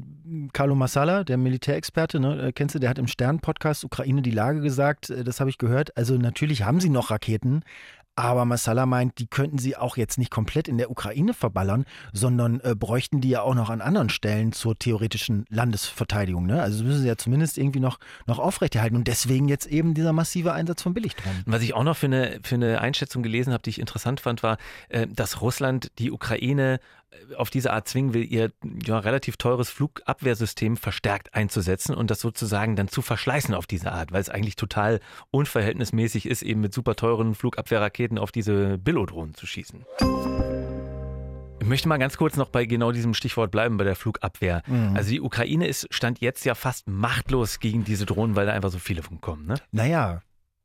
Carlo 0.52 0.74
Massala, 0.74 1.24
der 1.24 1.36
Militärexperte, 1.36 2.20
ne, 2.20 2.48
äh, 2.48 2.52
kennst 2.52 2.74
du, 2.74 2.78
der 2.78 2.90
hat 2.90 2.98
im 2.98 3.06
Stern-Podcast 3.06 3.84
Ukraine 3.84 4.22
die 4.22 4.30
Lage 4.30 4.60
gesagt, 4.60 5.10
äh, 5.10 5.24
das 5.24 5.40
habe 5.40 5.50
ich 5.50 5.58
gehört. 5.58 5.96
Also 5.96 6.16
natürlich 6.16 6.62
haben 6.62 6.80
sie 6.80 6.88
noch 6.88 7.10
Raketen, 7.10 7.62
aber 8.18 8.44
Massala 8.44 8.84
meint, 8.84 9.20
die 9.20 9.28
könnten 9.28 9.58
sie 9.58 9.76
auch 9.76 9.96
jetzt 9.96 10.18
nicht 10.18 10.32
komplett 10.32 10.66
in 10.66 10.76
der 10.76 10.90
Ukraine 10.90 11.34
verballern, 11.34 11.84
sondern 12.12 12.58
äh, 12.60 12.74
bräuchten 12.74 13.20
die 13.20 13.28
ja 13.28 13.42
auch 13.42 13.54
noch 13.54 13.70
an 13.70 13.80
anderen 13.80 14.08
Stellen 14.08 14.50
zur 14.50 14.76
theoretischen 14.76 15.44
Landesverteidigung. 15.50 16.44
Ne? 16.44 16.60
Also 16.60 16.82
müssen 16.82 17.02
sie 17.02 17.06
ja 17.06 17.16
zumindest 17.16 17.58
irgendwie 17.58 17.78
noch, 17.78 18.00
noch 18.26 18.40
aufrechterhalten. 18.40 18.96
Und 18.96 19.06
deswegen 19.06 19.46
jetzt 19.46 19.66
eben 19.66 19.94
dieser 19.94 20.12
massive 20.12 20.52
Einsatz 20.52 20.82
von 20.82 20.94
Billigdrohnen. 20.94 21.44
Was 21.46 21.62
ich 21.62 21.74
auch 21.74 21.84
noch 21.84 21.96
für 21.96 22.06
eine, 22.06 22.40
für 22.42 22.56
eine 22.56 22.80
Einschätzung 22.80 23.22
gelesen 23.22 23.52
habe, 23.52 23.62
die 23.62 23.70
ich 23.70 23.78
interessant 23.78 24.18
fand, 24.18 24.42
war, 24.42 24.58
äh, 24.88 25.06
dass 25.06 25.40
Russland 25.40 25.92
die 26.00 26.10
Ukraine 26.10 26.80
auf 27.36 27.50
diese 27.50 27.72
Art 27.72 27.88
zwingen 27.88 28.14
will, 28.14 28.24
ihr 28.24 28.52
ja, 28.84 28.98
relativ 28.98 29.36
teures 29.36 29.70
Flugabwehrsystem 29.70 30.76
verstärkt 30.76 31.34
einzusetzen 31.34 31.94
und 31.94 32.10
das 32.10 32.20
sozusagen 32.20 32.76
dann 32.76 32.88
zu 32.88 33.02
verschleißen 33.02 33.54
auf 33.54 33.66
diese 33.66 33.92
Art, 33.92 34.12
weil 34.12 34.20
es 34.20 34.28
eigentlich 34.28 34.56
total 34.56 35.00
unverhältnismäßig 35.30 36.26
ist, 36.26 36.42
eben 36.42 36.60
mit 36.60 36.74
super 36.74 36.96
teuren 36.96 37.34
Flugabwehrraketen 37.34 38.18
auf 38.18 38.32
diese 38.32 38.78
Billodrohnen 38.78 39.34
zu 39.34 39.46
schießen. 39.46 39.84
Ich 41.60 41.66
möchte 41.66 41.88
mal 41.88 41.98
ganz 41.98 42.16
kurz 42.16 42.36
noch 42.36 42.48
bei 42.48 42.64
genau 42.64 42.92
diesem 42.92 43.14
Stichwort 43.14 43.50
bleiben, 43.50 43.76
bei 43.76 43.84
der 43.84 43.96
Flugabwehr. 43.96 44.62
Mhm. 44.66 44.96
Also 44.96 45.10
die 45.10 45.20
Ukraine 45.20 45.66
ist, 45.66 45.86
stand 45.90 46.20
jetzt 46.20 46.44
ja 46.44 46.54
fast 46.54 46.88
machtlos 46.88 47.60
gegen 47.60 47.84
diese 47.84 48.06
Drohnen, 48.06 48.36
weil 48.36 48.46
da 48.46 48.52
einfach 48.52 48.70
so 48.70 48.78
viele 48.78 49.02
von 49.02 49.20
kommen. 49.20 49.46
Ne? 49.46 49.54
Naja, 49.70 50.22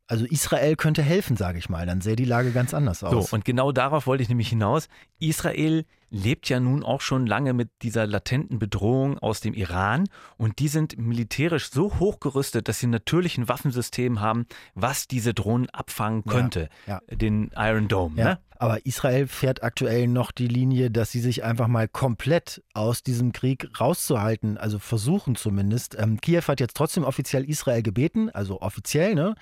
also 0.08 0.26
Israel 0.26 0.76
könnte 0.76 1.02
helfen, 1.02 1.38
sage 1.38 1.58
ich 1.58 1.70
mal. 1.70 1.86
Dann 1.86 2.02
sähe 2.02 2.16
die 2.16 2.26
Lage 2.26 2.52
ganz 2.52 2.74
anders 2.74 3.04
aus. 3.04 3.30
So, 3.30 3.36
und 3.36 3.46
genau 3.46 3.72
darauf 3.72 4.06
wollte 4.06 4.22
ich 4.22 4.30
nämlich 4.30 4.50
hinaus. 4.50 4.88
Israel 5.20 5.86
lebt 6.14 6.48
ja 6.48 6.60
nun 6.60 6.84
auch 6.84 7.02
schon 7.02 7.26
lange 7.26 7.54
mit 7.54 7.70
dieser 7.82 8.06
latenten 8.06 8.60
Bedrohung 8.60 9.18
aus 9.18 9.42
dem 9.42 9.56
Iran 9.56 10.06
und 10.38 10.60
die 10.60 10.68
sind 10.68 10.98
militärisch 10.98 11.72
so 11.72 12.00
hochgerüstet, 12.00 12.68
dass 12.68 12.80
sie 12.80 12.88
natürlich 12.88 13.38
ein 13.40 13.50
Waffensystem 13.50 14.22
haben, 14.22 14.46
was 14.76 15.08
diese 15.08 15.34
Drohnen 15.34 15.70
abfangen 15.72 16.24
könnte. 16.24 16.70
Ja, 16.86 17.02
ja. 17.10 17.16
Den 17.16 17.52
Iron 17.56 17.88
Dome. 17.88 18.16
Ja. 18.16 18.24
Ne? 18.26 18.40
Aber 18.64 18.86
Israel 18.86 19.28
fährt 19.28 19.62
aktuell 19.62 20.08
noch 20.08 20.32
die 20.32 20.48
Linie, 20.48 20.90
dass 20.90 21.12
sie 21.12 21.20
sich 21.20 21.44
einfach 21.44 21.68
mal 21.68 21.90
komplett 21.90 22.64
aus 22.74 23.04
diesem 23.04 23.34
Krieg 23.34 23.68
rauszuhalten, 23.78 24.58
also 24.58 24.80
versuchen 24.80 25.36
zumindest. 25.36 25.98
Ähm, 26.00 26.22
Kiew 26.22 26.44
hat 26.48 26.62
jetzt 26.62 26.78
trotzdem 26.78 27.04
offiziell 27.04 27.44
Israel 27.44 27.84
gebeten, 27.84 28.30
also 28.30 28.62
offiziell, 28.62 29.16
ne, 29.16 29.36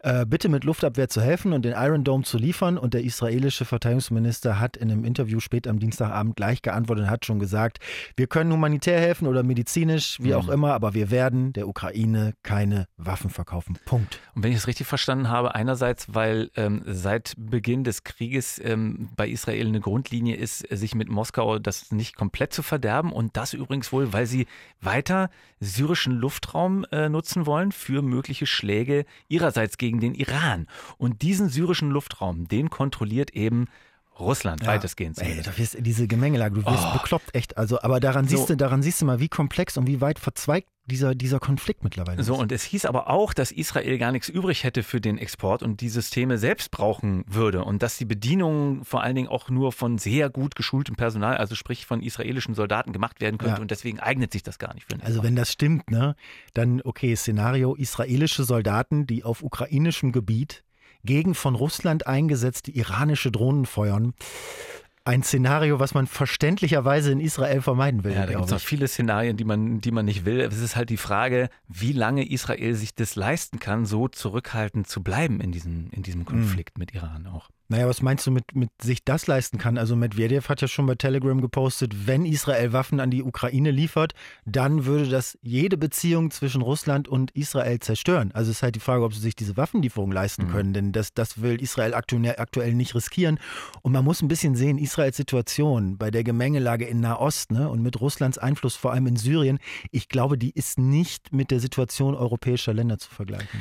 äh, 0.00 0.24
bitte 0.24 0.48
mit 0.48 0.64
Luftabwehr 0.64 1.10
zu 1.10 1.20
helfen 1.20 1.52
und 1.52 1.66
den 1.66 1.74
Iron 1.76 2.02
Dome 2.02 2.24
zu 2.24 2.38
liefern. 2.38 2.78
Und 2.78 2.94
der 2.94 3.04
israelische 3.04 3.66
Verteidigungsminister 3.66 4.58
hat 4.58 4.78
in 4.78 4.90
einem 4.90 5.04
Interview 5.04 5.40
spät 5.40 5.66
am 5.66 5.78
Dienstagabend 6.12 6.36
gleich 6.36 6.62
geantwortet 6.62 7.04
und 7.04 7.10
hat 7.10 7.24
schon 7.24 7.38
gesagt, 7.38 7.78
wir 8.16 8.26
können 8.26 8.52
humanitär 8.52 9.00
helfen 9.00 9.26
oder 9.26 9.42
medizinisch, 9.42 10.18
wie 10.20 10.28
mhm. 10.28 10.34
auch 10.34 10.48
immer, 10.48 10.74
aber 10.74 10.94
wir 10.94 11.10
werden 11.10 11.52
der 11.52 11.68
Ukraine 11.68 12.34
keine 12.42 12.86
Waffen 12.96 13.30
verkaufen. 13.30 13.78
Punkt. 13.84 14.20
Und 14.34 14.42
wenn 14.42 14.52
ich 14.52 14.58
es 14.58 14.66
richtig 14.66 14.86
verstanden 14.86 15.28
habe, 15.28 15.54
einerseits, 15.54 16.14
weil 16.14 16.50
ähm, 16.56 16.82
seit 16.86 17.34
Beginn 17.36 17.84
des 17.84 18.04
Krieges 18.04 18.60
ähm, 18.62 19.08
bei 19.16 19.28
Israel 19.28 19.66
eine 19.66 19.80
Grundlinie 19.80 20.36
ist, 20.36 20.60
sich 20.70 20.94
mit 20.94 21.08
Moskau 21.08 21.58
das 21.58 21.92
nicht 21.92 22.16
komplett 22.16 22.52
zu 22.52 22.62
verderben. 22.62 23.12
Und 23.12 23.36
das 23.36 23.54
übrigens 23.54 23.92
wohl, 23.92 24.12
weil 24.12 24.26
sie 24.26 24.46
weiter 24.80 25.30
syrischen 25.60 26.14
Luftraum 26.14 26.84
äh, 26.92 27.08
nutzen 27.08 27.46
wollen 27.46 27.72
für 27.72 28.02
mögliche 28.02 28.46
Schläge 28.46 29.04
ihrerseits 29.28 29.78
gegen 29.78 30.00
den 30.00 30.14
Iran. 30.14 30.66
Und 30.98 31.22
diesen 31.22 31.48
syrischen 31.48 31.90
Luftraum, 31.90 32.48
den 32.48 32.70
kontrolliert 32.70 33.30
eben 33.30 33.66
Russland 34.22 34.62
ja. 34.62 34.68
weitestgehend. 34.68 35.18
Ey, 35.18 35.42
da 35.42 35.56
wirst, 35.56 35.76
diese 35.80 36.06
Gemengelage, 36.06 36.54
du 36.54 36.64
wirst 36.64 36.84
oh. 36.90 36.92
bekloppt, 36.94 37.34
echt. 37.34 37.58
Also, 37.58 37.80
aber 37.80 38.00
daran 38.00 38.26
so. 38.26 38.36
siehst 38.36 38.50
du, 38.50 38.56
daran 38.56 38.82
siehst 38.82 39.00
du 39.02 39.06
mal, 39.06 39.20
wie 39.20 39.28
komplex 39.28 39.76
und 39.76 39.86
wie 39.86 40.00
weit 40.00 40.18
verzweigt 40.18 40.68
dieser, 40.86 41.14
dieser 41.14 41.38
Konflikt 41.38 41.84
mittlerweile 41.84 42.22
So, 42.24 42.34
ist. 42.34 42.40
und 42.40 42.52
es 42.52 42.64
hieß 42.64 42.86
aber 42.86 43.08
auch, 43.08 43.34
dass 43.34 43.52
Israel 43.52 43.98
gar 43.98 44.10
nichts 44.10 44.28
übrig 44.28 44.64
hätte 44.64 44.82
für 44.82 45.00
den 45.00 45.16
Export 45.16 45.62
und 45.62 45.80
die 45.80 45.88
Systeme 45.88 46.38
selbst 46.38 46.70
brauchen 46.70 47.24
würde 47.28 47.64
und 47.64 47.82
dass 47.82 47.98
die 47.98 48.04
Bedienung 48.04 48.84
vor 48.84 49.02
allen 49.02 49.14
Dingen 49.14 49.28
auch 49.28 49.48
nur 49.48 49.72
von 49.72 49.98
sehr 49.98 50.28
gut 50.28 50.56
geschultem 50.56 50.96
Personal, 50.96 51.36
also 51.36 51.54
sprich 51.54 51.86
von 51.86 52.02
israelischen 52.02 52.54
Soldaten 52.54 52.92
gemacht 52.92 53.20
werden 53.20 53.38
könnte 53.38 53.56
ja. 53.56 53.62
und 53.62 53.70
deswegen 53.70 54.00
eignet 54.00 54.32
sich 54.32 54.42
das 54.42 54.58
gar 54.58 54.74
nicht 54.74 54.84
für 54.84 54.98
den 54.98 55.02
Also 55.02 55.22
wenn 55.22 55.36
das 55.36 55.52
stimmt, 55.52 55.90
ne, 55.90 56.16
dann 56.52 56.82
okay, 56.82 57.14
Szenario, 57.14 57.74
israelische 57.74 58.42
Soldaten, 58.42 59.06
die 59.06 59.22
auf 59.22 59.42
ukrainischem 59.42 60.10
Gebiet 60.10 60.64
gegen 61.04 61.34
von 61.34 61.54
Russland 61.54 62.06
eingesetzte 62.06 62.70
iranische 62.70 63.30
Drohnen 63.30 63.66
feuern. 63.66 64.14
Ein 65.04 65.24
Szenario, 65.24 65.80
was 65.80 65.94
man 65.94 66.06
verständlicherweise 66.06 67.10
in 67.10 67.18
Israel 67.18 67.60
vermeiden 67.60 68.04
will. 68.04 68.12
Ja, 68.12 68.24
da 68.24 68.34
gibt 68.34 68.44
es 68.44 68.50
noch 68.52 68.60
viele 68.60 68.86
Szenarien, 68.86 69.36
die 69.36 69.42
man, 69.42 69.80
die 69.80 69.90
man 69.90 70.04
nicht 70.04 70.24
will. 70.24 70.40
Es 70.40 70.58
ist 70.58 70.76
halt 70.76 70.90
die 70.90 70.96
Frage, 70.96 71.48
wie 71.66 71.92
lange 71.92 72.28
Israel 72.28 72.74
sich 72.74 72.94
das 72.94 73.16
leisten 73.16 73.58
kann, 73.58 73.84
so 73.84 74.06
zurückhaltend 74.06 74.86
zu 74.86 75.02
bleiben 75.02 75.40
in 75.40 75.50
diesem, 75.50 75.88
in 75.90 76.04
diesem 76.04 76.24
Konflikt 76.24 76.78
mhm. 76.78 76.82
mit 76.82 76.94
Iran 76.94 77.26
auch. 77.26 77.50
Naja, 77.72 77.88
was 77.88 78.02
meinst 78.02 78.26
du 78.26 78.30
mit, 78.30 78.54
mit 78.54 78.68
sich 78.82 79.02
das 79.02 79.26
leisten 79.26 79.56
kann? 79.56 79.78
Also 79.78 79.96
Medvedev 79.96 80.50
hat 80.50 80.60
ja 80.60 80.68
schon 80.68 80.84
bei 80.84 80.94
Telegram 80.94 81.40
gepostet, 81.40 82.06
wenn 82.06 82.26
Israel 82.26 82.74
Waffen 82.74 83.00
an 83.00 83.10
die 83.10 83.22
Ukraine 83.22 83.70
liefert, 83.70 84.12
dann 84.44 84.84
würde 84.84 85.08
das 85.08 85.38
jede 85.40 85.78
Beziehung 85.78 86.30
zwischen 86.30 86.60
Russland 86.60 87.08
und 87.08 87.30
Israel 87.30 87.78
zerstören. 87.78 88.30
Also 88.34 88.50
es 88.50 88.58
ist 88.58 88.62
halt 88.62 88.74
die 88.74 88.80
Frage, 88.80 89.04
ob 89.04 89.14
sie 89.14 89.20
sich 89.20 89.36
diese 89.36 89.56
Waffenlieferung 89.56 90.12
leisten 90.12 90.48
mhm. 90.48 90.50
können, 90.50 90.74
denn 90.74 90.92
das, 90.92 91.14
das 91.14 91.40
will 91.40 91.62
Israel 91.62 91.94
aktuell, 91.94 92.34
aktuell 92.36 92.74
nicht 92.74 92.94
riskieren. 92.94 93.38
Und 93.80 93.92
man 93.92 94.04
muss 94.04 94.20
ein 94.20 94.28
bisschen 94.28 94.54
sehen, 94.54 94.76
Israels 94.76 95.16
Situation 95.16 95.96
bei 95.96 96.10
der 96.10 96.24
Gemengelage 96.24 96.84
in 96.84 97.00
Nahost 97.00 97.52
ne, 97.52 97.70
und 97.70 97.82
mit 97.82 98.02
Russlands 98.02 98.36
Einfluss 98.36 98.76
vor 98.76 98.92
allem 98.92 99.06
in 99.06 99.16
Syrien, 99.16 99.58
ich 99.90 100.10
glaube, 100.10 100.36
die 100.36 100.50
ist 100.50 100.78
nicht 100.78 101.32
mit 101.32 101.50
der 101.50 101.60
Situation 101.60 102.14
europäischer 102.14 102.74
Länder 102.74 102.98
zu 102.98 103.08
vergleichen. 103.08 103.60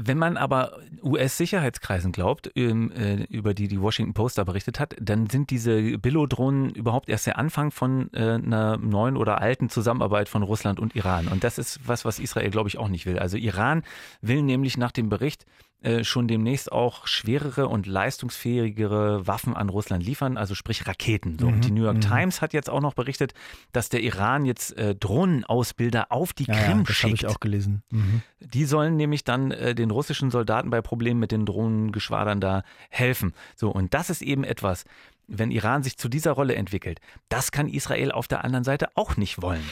Wenn 0.00 0.16
man 0.16 0.36
aber 0.36 0.78
US-Sicherheitskreisen 1.02 2.12
glaubt, 2.12 2.52
ähm, 2.54 2.92
äh, 2.92 3.24
über 3.24 3.52
die 3.52 3.66
die 3.66 3.80
Washington 3.80 4.14
Post 4.14 4.38
da 4.38 4.44
berichtet 4.44 4.78
hat, 4.78 4.94
dann 5.00 5.28
sind 5.28 5.50
diese 5.50 5.98
Billo-Drohnen 5.98 6.70
überhaupt 6.70 7.08
erst 7.08 7.26
der 7.26 7.36
Anfang 7.36 7.72
von 7.72 8.08
äh, 8.12 8.34
einer 8.34 8.76
neuen 8.76 9.16
oder 9.16 9.40
alten 9.40 9.68
Zusammenarbeit 9.70 10.28
von 10.28 10.44
Russland 10.44 10.78
und 10.78 10.94
Iran. 10.94 11.26
Und 11.26 11.42
das 11.42 11.58
ist 11.58 11.80
was, 11.84 12.04
was 12.04 12.20
Israel, 12.20 12.50
glaube 12.50 12.68
ich, 12.68 12.78
auch 12.78 12.86
nicht 12.86 13.06
will. 13.06 13.18
Also 13.18 13.36
Iran 13.36 13.82
will 14.20 14.42
nämlich 14.42 14.76
nach 14.78 14.92
dem 14.92 15.08
Bericht 15.08 15.46
äh, 15.80 16.02
schon 16.02 16.26
demnächst 16.26 16.72
auch 16.72 17.06
schwerere 17.06 17.68
und 17.68 17.86
leistungsfähigere 17.86 19.28
Waffen 19.28 19.54
an 19.54 19.68
Russland 19.68 20.04
liefern, 20.04 20.36
also 20.36 20.56
sprich 20.56 20.88
Raketen. 20.88 21.38
So. 21.38 21.46
Mhm. 21.46 21.54
Und 21.54 21.64
die 21.66 21.70
New 21.70 21.84
York 21.84 21.98
mhm. 21.98 22.00
Times 22.00 22.42
hat 22.42 22.52
jetzt 22.52 22.68
auch 22.68 22.80
noch 22.80 22.94
berichtet, 22.94 23.32
dass 23.72 23.88
der 23.88 24.02
Iran 24.02 24.44
jetzt 24.44 24.76
äh, 24.76 24.96
Drohnenausbilder 24.96 26.10
auf 26.10 26.32
die 26.32 26.44
ja, 26.44 26.54
Krim 26.54 26.78
ja, 26.78 26.84
das 26.84 26.96
schickt. 26.96 27.12
Das 27.12 27.20
habe 27.20 27.30
ich 27.30 27.36
auch 27.36 27.40
gelesen. 27.40 27.82
Mhm. 27.90 28.22
Die 28.40 28.64
sollen 28.64 28.96
nämlich 28.96 29.22
dann 29.22 29.52
äh, 29.52 29.74
den 29.76 29.92
russischen 29.92 30.32
Soldaten 30.32 30.70
bei 30.70 30.82
Problemen 30.82 31.20
mit 31.20 31.30
den 31.30 31.46
Drohnengeschwadern 31.46 32.40
da 32.40 32.64
helfen. 32.90 33.32
So, 33.54 33.70
und 33.70 33.94
das 33.94 34.10
ist 34.10 34.20
eben 34.20 34.42
etwas, 34.42 34.84
wenn 35.28 35.52
Iran 35.52 35.84
sich 35.84 35.96
zu 35.96 36.08
dieser 36.08 36.32
Rolle 36.32 36.56
entwickelt, 36.56 37.00
das 37.28 37.52
kann 37.52 37.68
Israel 37.68 38.10
auf 38.10 38.26
der 38.26 38.42
anderen 38.42 38.64
Seite 38.64 38.88
auch 38.96 39.16
nicht 39.16 39.40
wollen, 39.42 39.64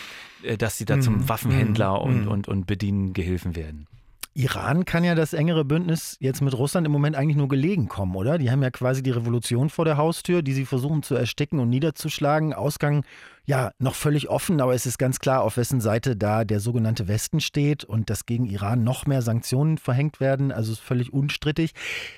äh, 0.45 0.57
dass 0.57 0.79
sie 0.79 0.85
da 0.85 1.01
zum 1.01 1.15
mhm. 1.15 1.29
Waffenhändler 1.29 1.99
mhm. 1.99 2.07
und, 2.07 2.29
und, 2.29 2.49
und 2.49 2.67
Bedienengehilfen 2.67 3.57
werden. 3.57 3.89
Iran 4.39 4.85
kann 4.85 5.03
ja 5.03 5.15
das 5.15 5.33
engere 5.33 5.65
Bündnis 5.65 6.19
jetzt 6.21 6.43
mit 6.43 6.53
Russland 6.53 6.87
im 6.87 6.93
Moment 6.93 7.17
eigentlich 7.17 7.39
nur 7.39 7.49
gelegen 7.49 7.89
kommen, 7.89 8.15
oder? 8.15 8.37
Die 8.37 8.51
haben 8.51 8.63
ja 8.63 8.71
quasi 8.71 9.03
die 9.03 9.11
Revolution 9.11 9.71
vor 9.71 9.87
der 9.87 9.97
Haustür, 9.97 10.43
die 10.43 10.53
sie 10.53 10.67
versuchen 10.67 11.03
zu 11.03 11.15
ersticken 11.15 11.59
und 11.59 11.71
niederzuschlagen. 11.71 12.53
Ausgang 12.53 13.03
ja 13.47 13.71
noch 13.79 13.95
völlig 13.95 14.29
offen, 14.29 14.61
aber 14.61 14.75
es 14.75 14.87
ist 14.87 14.99
ganz 14.99 15.21
klar, 15.21 15.43
auf 15.43 15.57
wessen 15.57 15.81
Seite 15.81 16.17
da 16.17 16.45
der 16.45 16.59
sogenannte 16.59 17.07
Westen 17.07 17.41
steht 17.41 17.85
und 17.85 18.11
dass 18.11 18.27
gegen 18.27 18.45
Iran 18.45 18.83
noch 18.83 19.07
mehr 19.07 19.23
Sanktionen 19.23 19.79
verhängt 19.79 20.19
werden. 20.19 20.51
Also 20.51 20.73
ist 20.73 20.81
völlig 20.81 21.13
unstrittig. 21.13 21.73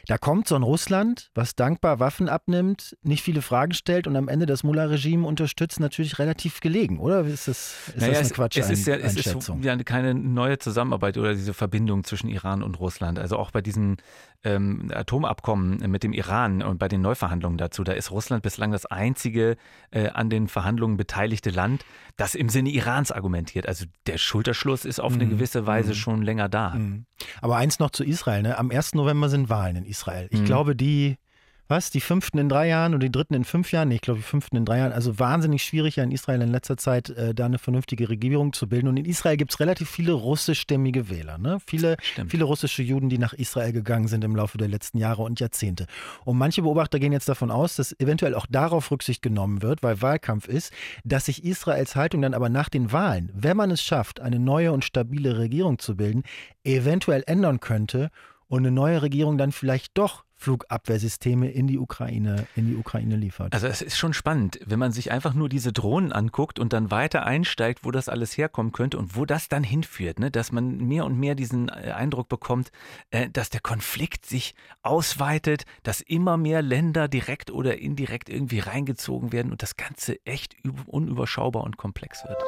Da 0.06 0.16
kommt 0.16 0.48
so 0.48 0.56
ein 0.56 0.62
Russland, 0.62 1.30
was 1.34 1.54
dankbar 1.54 2.00
Waffen 2.00 2.30
abnimmt, 2.30 2.96
nicht 3.02 3.22
viele 3.22 3.42
Fragen 3.42 3.74
stellt 3.74 4.06
und 4.06 4.16
am 4.16 4.28
Ende 4.28 4.46
das 4.46 4.64
Mullah-Regime 4.64 5.26
unterstützt, 5.26 5.80
natürlich 5.80 6.18
relativ 6.18 6.60
gelegen, 6.60 6.98
oder? 6.98 7.24
Ist 7.26 7.46
das, 7.46 7.88
ist 7.88 7.96
naja, 7.98 8.12
das 8.12 8.20
eine 8.20 8.30
Quatsch? 8.30 8.56
Es, 8.56 8.70
ist 8.70 8.86
ja, 8.86 8.96
es 8.96 9.14
ist 9.14 9.48
ja 9.62 9.76
keine 9.84 10.14
neue 10.14 10.58
Zusammenarbeit 10.58 11.18
oder 11.18 11.34
diese 11.34 11.52
Verbindung 11.52 12.04
zwischen 12.04 12.28
Iran 12.28 12.62
und 12.62 12.80
Russland. 12.80 13.18
Also 13.18 13.36
auch 13.36 13.50
bei 13.50 13.60
diesen 13.60 13.98
ähm, 14.44 14.90
Atomabkommen 14.94 15.78
mit 15.90 16.04
dem 16.04 16.14
Iran 16.14 16.62
und 16.62 16.78
bei 16.78 16.88
den 16.88 17.02
Neuverhandlungen 17.02 17.58
dazu, 17.58 17.84
da 17.84 17.92
ist 17.92 18.10
Russland 18.10 18.42
bislang 18.42 18.72
das 18.72 18.86
einzige 18.86 19.56
äh, 19.90 20.08
an 20.08 20.30
den 20.30 20.48
Verhandlungen 20.48 20.96
beteiligte 20.96 21.17
Land, 21.50 21.84
das 22.16 22.34
im 22.34 22.48
Sinne 22.48 22.70
Irans 22.70 23.12
argumentiert. 23.12 23.66
Also 23.66 23.86
der 24.06 24.18
Schulterschluss 24.18 24.84
ist 24.84 25.00
auf 25.00 25.12
eine 25.12 25.24
mhm. 25.24 25.30
gewisse 25.30 25.66
Weise 25.66 25.90
mhm. 25.90 25.94
schon 25.94 26.22
länger 26.22 26.48
da. 26.48 26.70
Mhm. 26.70 27.06
Aber 27.40 27.56
eins 27.56 27.78
noch 27.78 27.90
zu 27.90 28.04
Israel. 28.04 28.42
Ne? 28.42 28.58
Am 28.58 28.70
1. 28.70 28.94
November 28.94 29.28
sind 29.28 29.48
Wahlen 29.48 29.76
in 29.76 29.84
Israel. 29.84 30.28
Ich 30.30 30.40
mhm. 30.40 30.44
glaube, 30.44 30.76
die 30.76 31.16
was, 31.68 31.90
die 31.90 32.00
fünften 32.00 32.38
in 32.38 32.48
drei 32.48 32.68
Jahren 32.68 32.94
und 32.94 33.02
die 33.02 33.12
dritten 33.12 33.34
in 33.34 33.44
fünf 33.44 33.72
Jahren? 33.72 33.88
Nee, 33.88 33.96
ich 33.96 34.00
glaube, 34.00 34.20
die 34.20 34.24
fünften 34.24 34.56
in 34.56 34.64
drei 34.64 34.78
Jahren. 34.78 34.92
Also 34.92 35.18
wahnsinnig 35.18 35.62
schwierig 35.62 35.96
ja 35.96 36.04
in 36.04 36.10
Israel 36.10 36.40
in 36.42 36.48
letzter 36.48 36.76
Zeit, 36.76 37.10
äh, 37.10 37.34
da 37.34 37.46
eine 37.46 37.58
vernünftige 37.58 38.08
Regierung 38.08 38.52
zu 38.52 38.68
bilden. 38.68 38.88
Und 38.88 38.96
in 38.96 39.04
Israel 39.04 39.36
gibt 39.36 39.52
es 39.52 39.60
relativ 39.60 39.90
viele 39.90 40.12
russischstämmige 40.12 41.10
Wähler. 41.10 41.38
Ne? 41.38 41.58
Viele, 41.66 41.96
viele 42.28 42.44
russische 42.44 42.82
Juden, 42.82 43.08
die 43.08 43.18
nach 43.18 43.34
Israel 43.34 43.72
gegangen 43.72 44.08
sind 44.08 44.24
im 44.24 44.34
Laufe 44.34 44.58
der 44.58 44.68
letzten 44.68 44.98
Jahre 44.98 45.22
und 45.22 45.40
Jahrzehnte. 45.40 45.86
Und 46.24 46.38
manche 46.38 46.62
Beobachter 46.62 46.98
gehen 46.98 47.12
jetzt 47.12 47.28
davon 47.28 47.50
aus, 47.50 47.76
dass 47.76 47.98
eventuell 48.00 48.34
auch 48.34 48.46
darauf 48.46 48.90
Rücksicht 48.90 49.22
genommen 49.22 49.62
wird, 49.62 49.82
weil 49.82 50.00
Wahlkampf 50.00 50.48
ist, 50.48 50.72
dass 51.04 51.26
sich 51.26 51.44
Israels 51.44 51.96
Haltung 51.96 52.22
dann 52.22 52.34
aber 52.34 52.48
nach 52.48 52.68
den 52.68 52.92
Wahlen, 52.92 53.30
wenn 53.34 53.56
man 53.56 53.70
es 53.70 53.82
schafft, 53.82 54.20
eine 54.20 54.38
neue 54.38 54.72
und 54.72 54.84
stabile 54.84 55.38
Regierung 55.38 55.78
zu 55.78 55.96
bilden, 55.96 56.22
eventuell 56.64 57.24
ändern 57.26 57.60
könnte 57.60 58.10
und 58.46 58.60
eine 58.60 58.70
neue 58.70 59.02
Regierung 59.02 59.38
dann 59.38 59.52
vielleicht 59.52 59.96
doch 59.98 60.24
Flugabwehrsysteme 60.38 61.50
in 61.50 61.66
die 61.66 61.78
Ukraine, 61.78 62.46
in 62.54 62.68
die 62.68 62.76
Ukraine 62.76 63.16
liefert. 63.16 63.52
Also 63.52 63.66
es 63.66 63.82
ist 63.82 63.98
schon 63.98 64.14
spannend, 64.14 64.60
wenn 64.64 64.78
man 64.78 64.92
sich 64.92 65.10
einfach 65.10 65.34
nur 65.34 65.48
diese 65.48 65.72
Drohnen 65.72 66.12
anguckt 66.12 66.60
und 66.60 66.72
dann 66.72 66.92
weiter 66.92 67.26
einsteigt, 67.26 67.84
wo 67.84 67.90
das 67.90 68.08
alles 68.08 68.38
herkommen 68.38 68.70
könnte 68.70 68.98
und 68.98 69.16
wo 69.16 69.24
das 69.24 69.48
dann 69.48 69.64
hinführt, 69.64 70.20
ne? 70.20 70.30
dass 70.30 70.52
man 70.52 70.78
mehr 70.78 71.04
und 71.04 71.18
mehr 71.18 71.34
diesen 71.34 71.68
äh, 71.68 71.90
Eindruck 71.90 72.28
bekommt, 72.28 72.70
äh, 73.10 73.28
dass 73.28 73.50
der 73.50 73.60
Konflikt 73.60 74.26
sich 74.26 74.54
ausweitet, 74.82 75.64
dass 75.82 76.00
immer 76.00 76.36
mehr 76.36 76.62
Länder 76.62 77.08
direkt 77.08 77.50
oder 77.50 77.78
indirekt 77.78 78.28
irgendwie 78.28 78.60
reingezogen 78.60 79.32
werden 79.32 79.50
und 79.50 79.62
das 79.62 79.76
Ganze 79.76 80.24
echt 80.24 80.54
unüberschaubar 80.86 81.64
und 81.64 81.76
komplex 81.76 82.22
wird. 82.24 82.38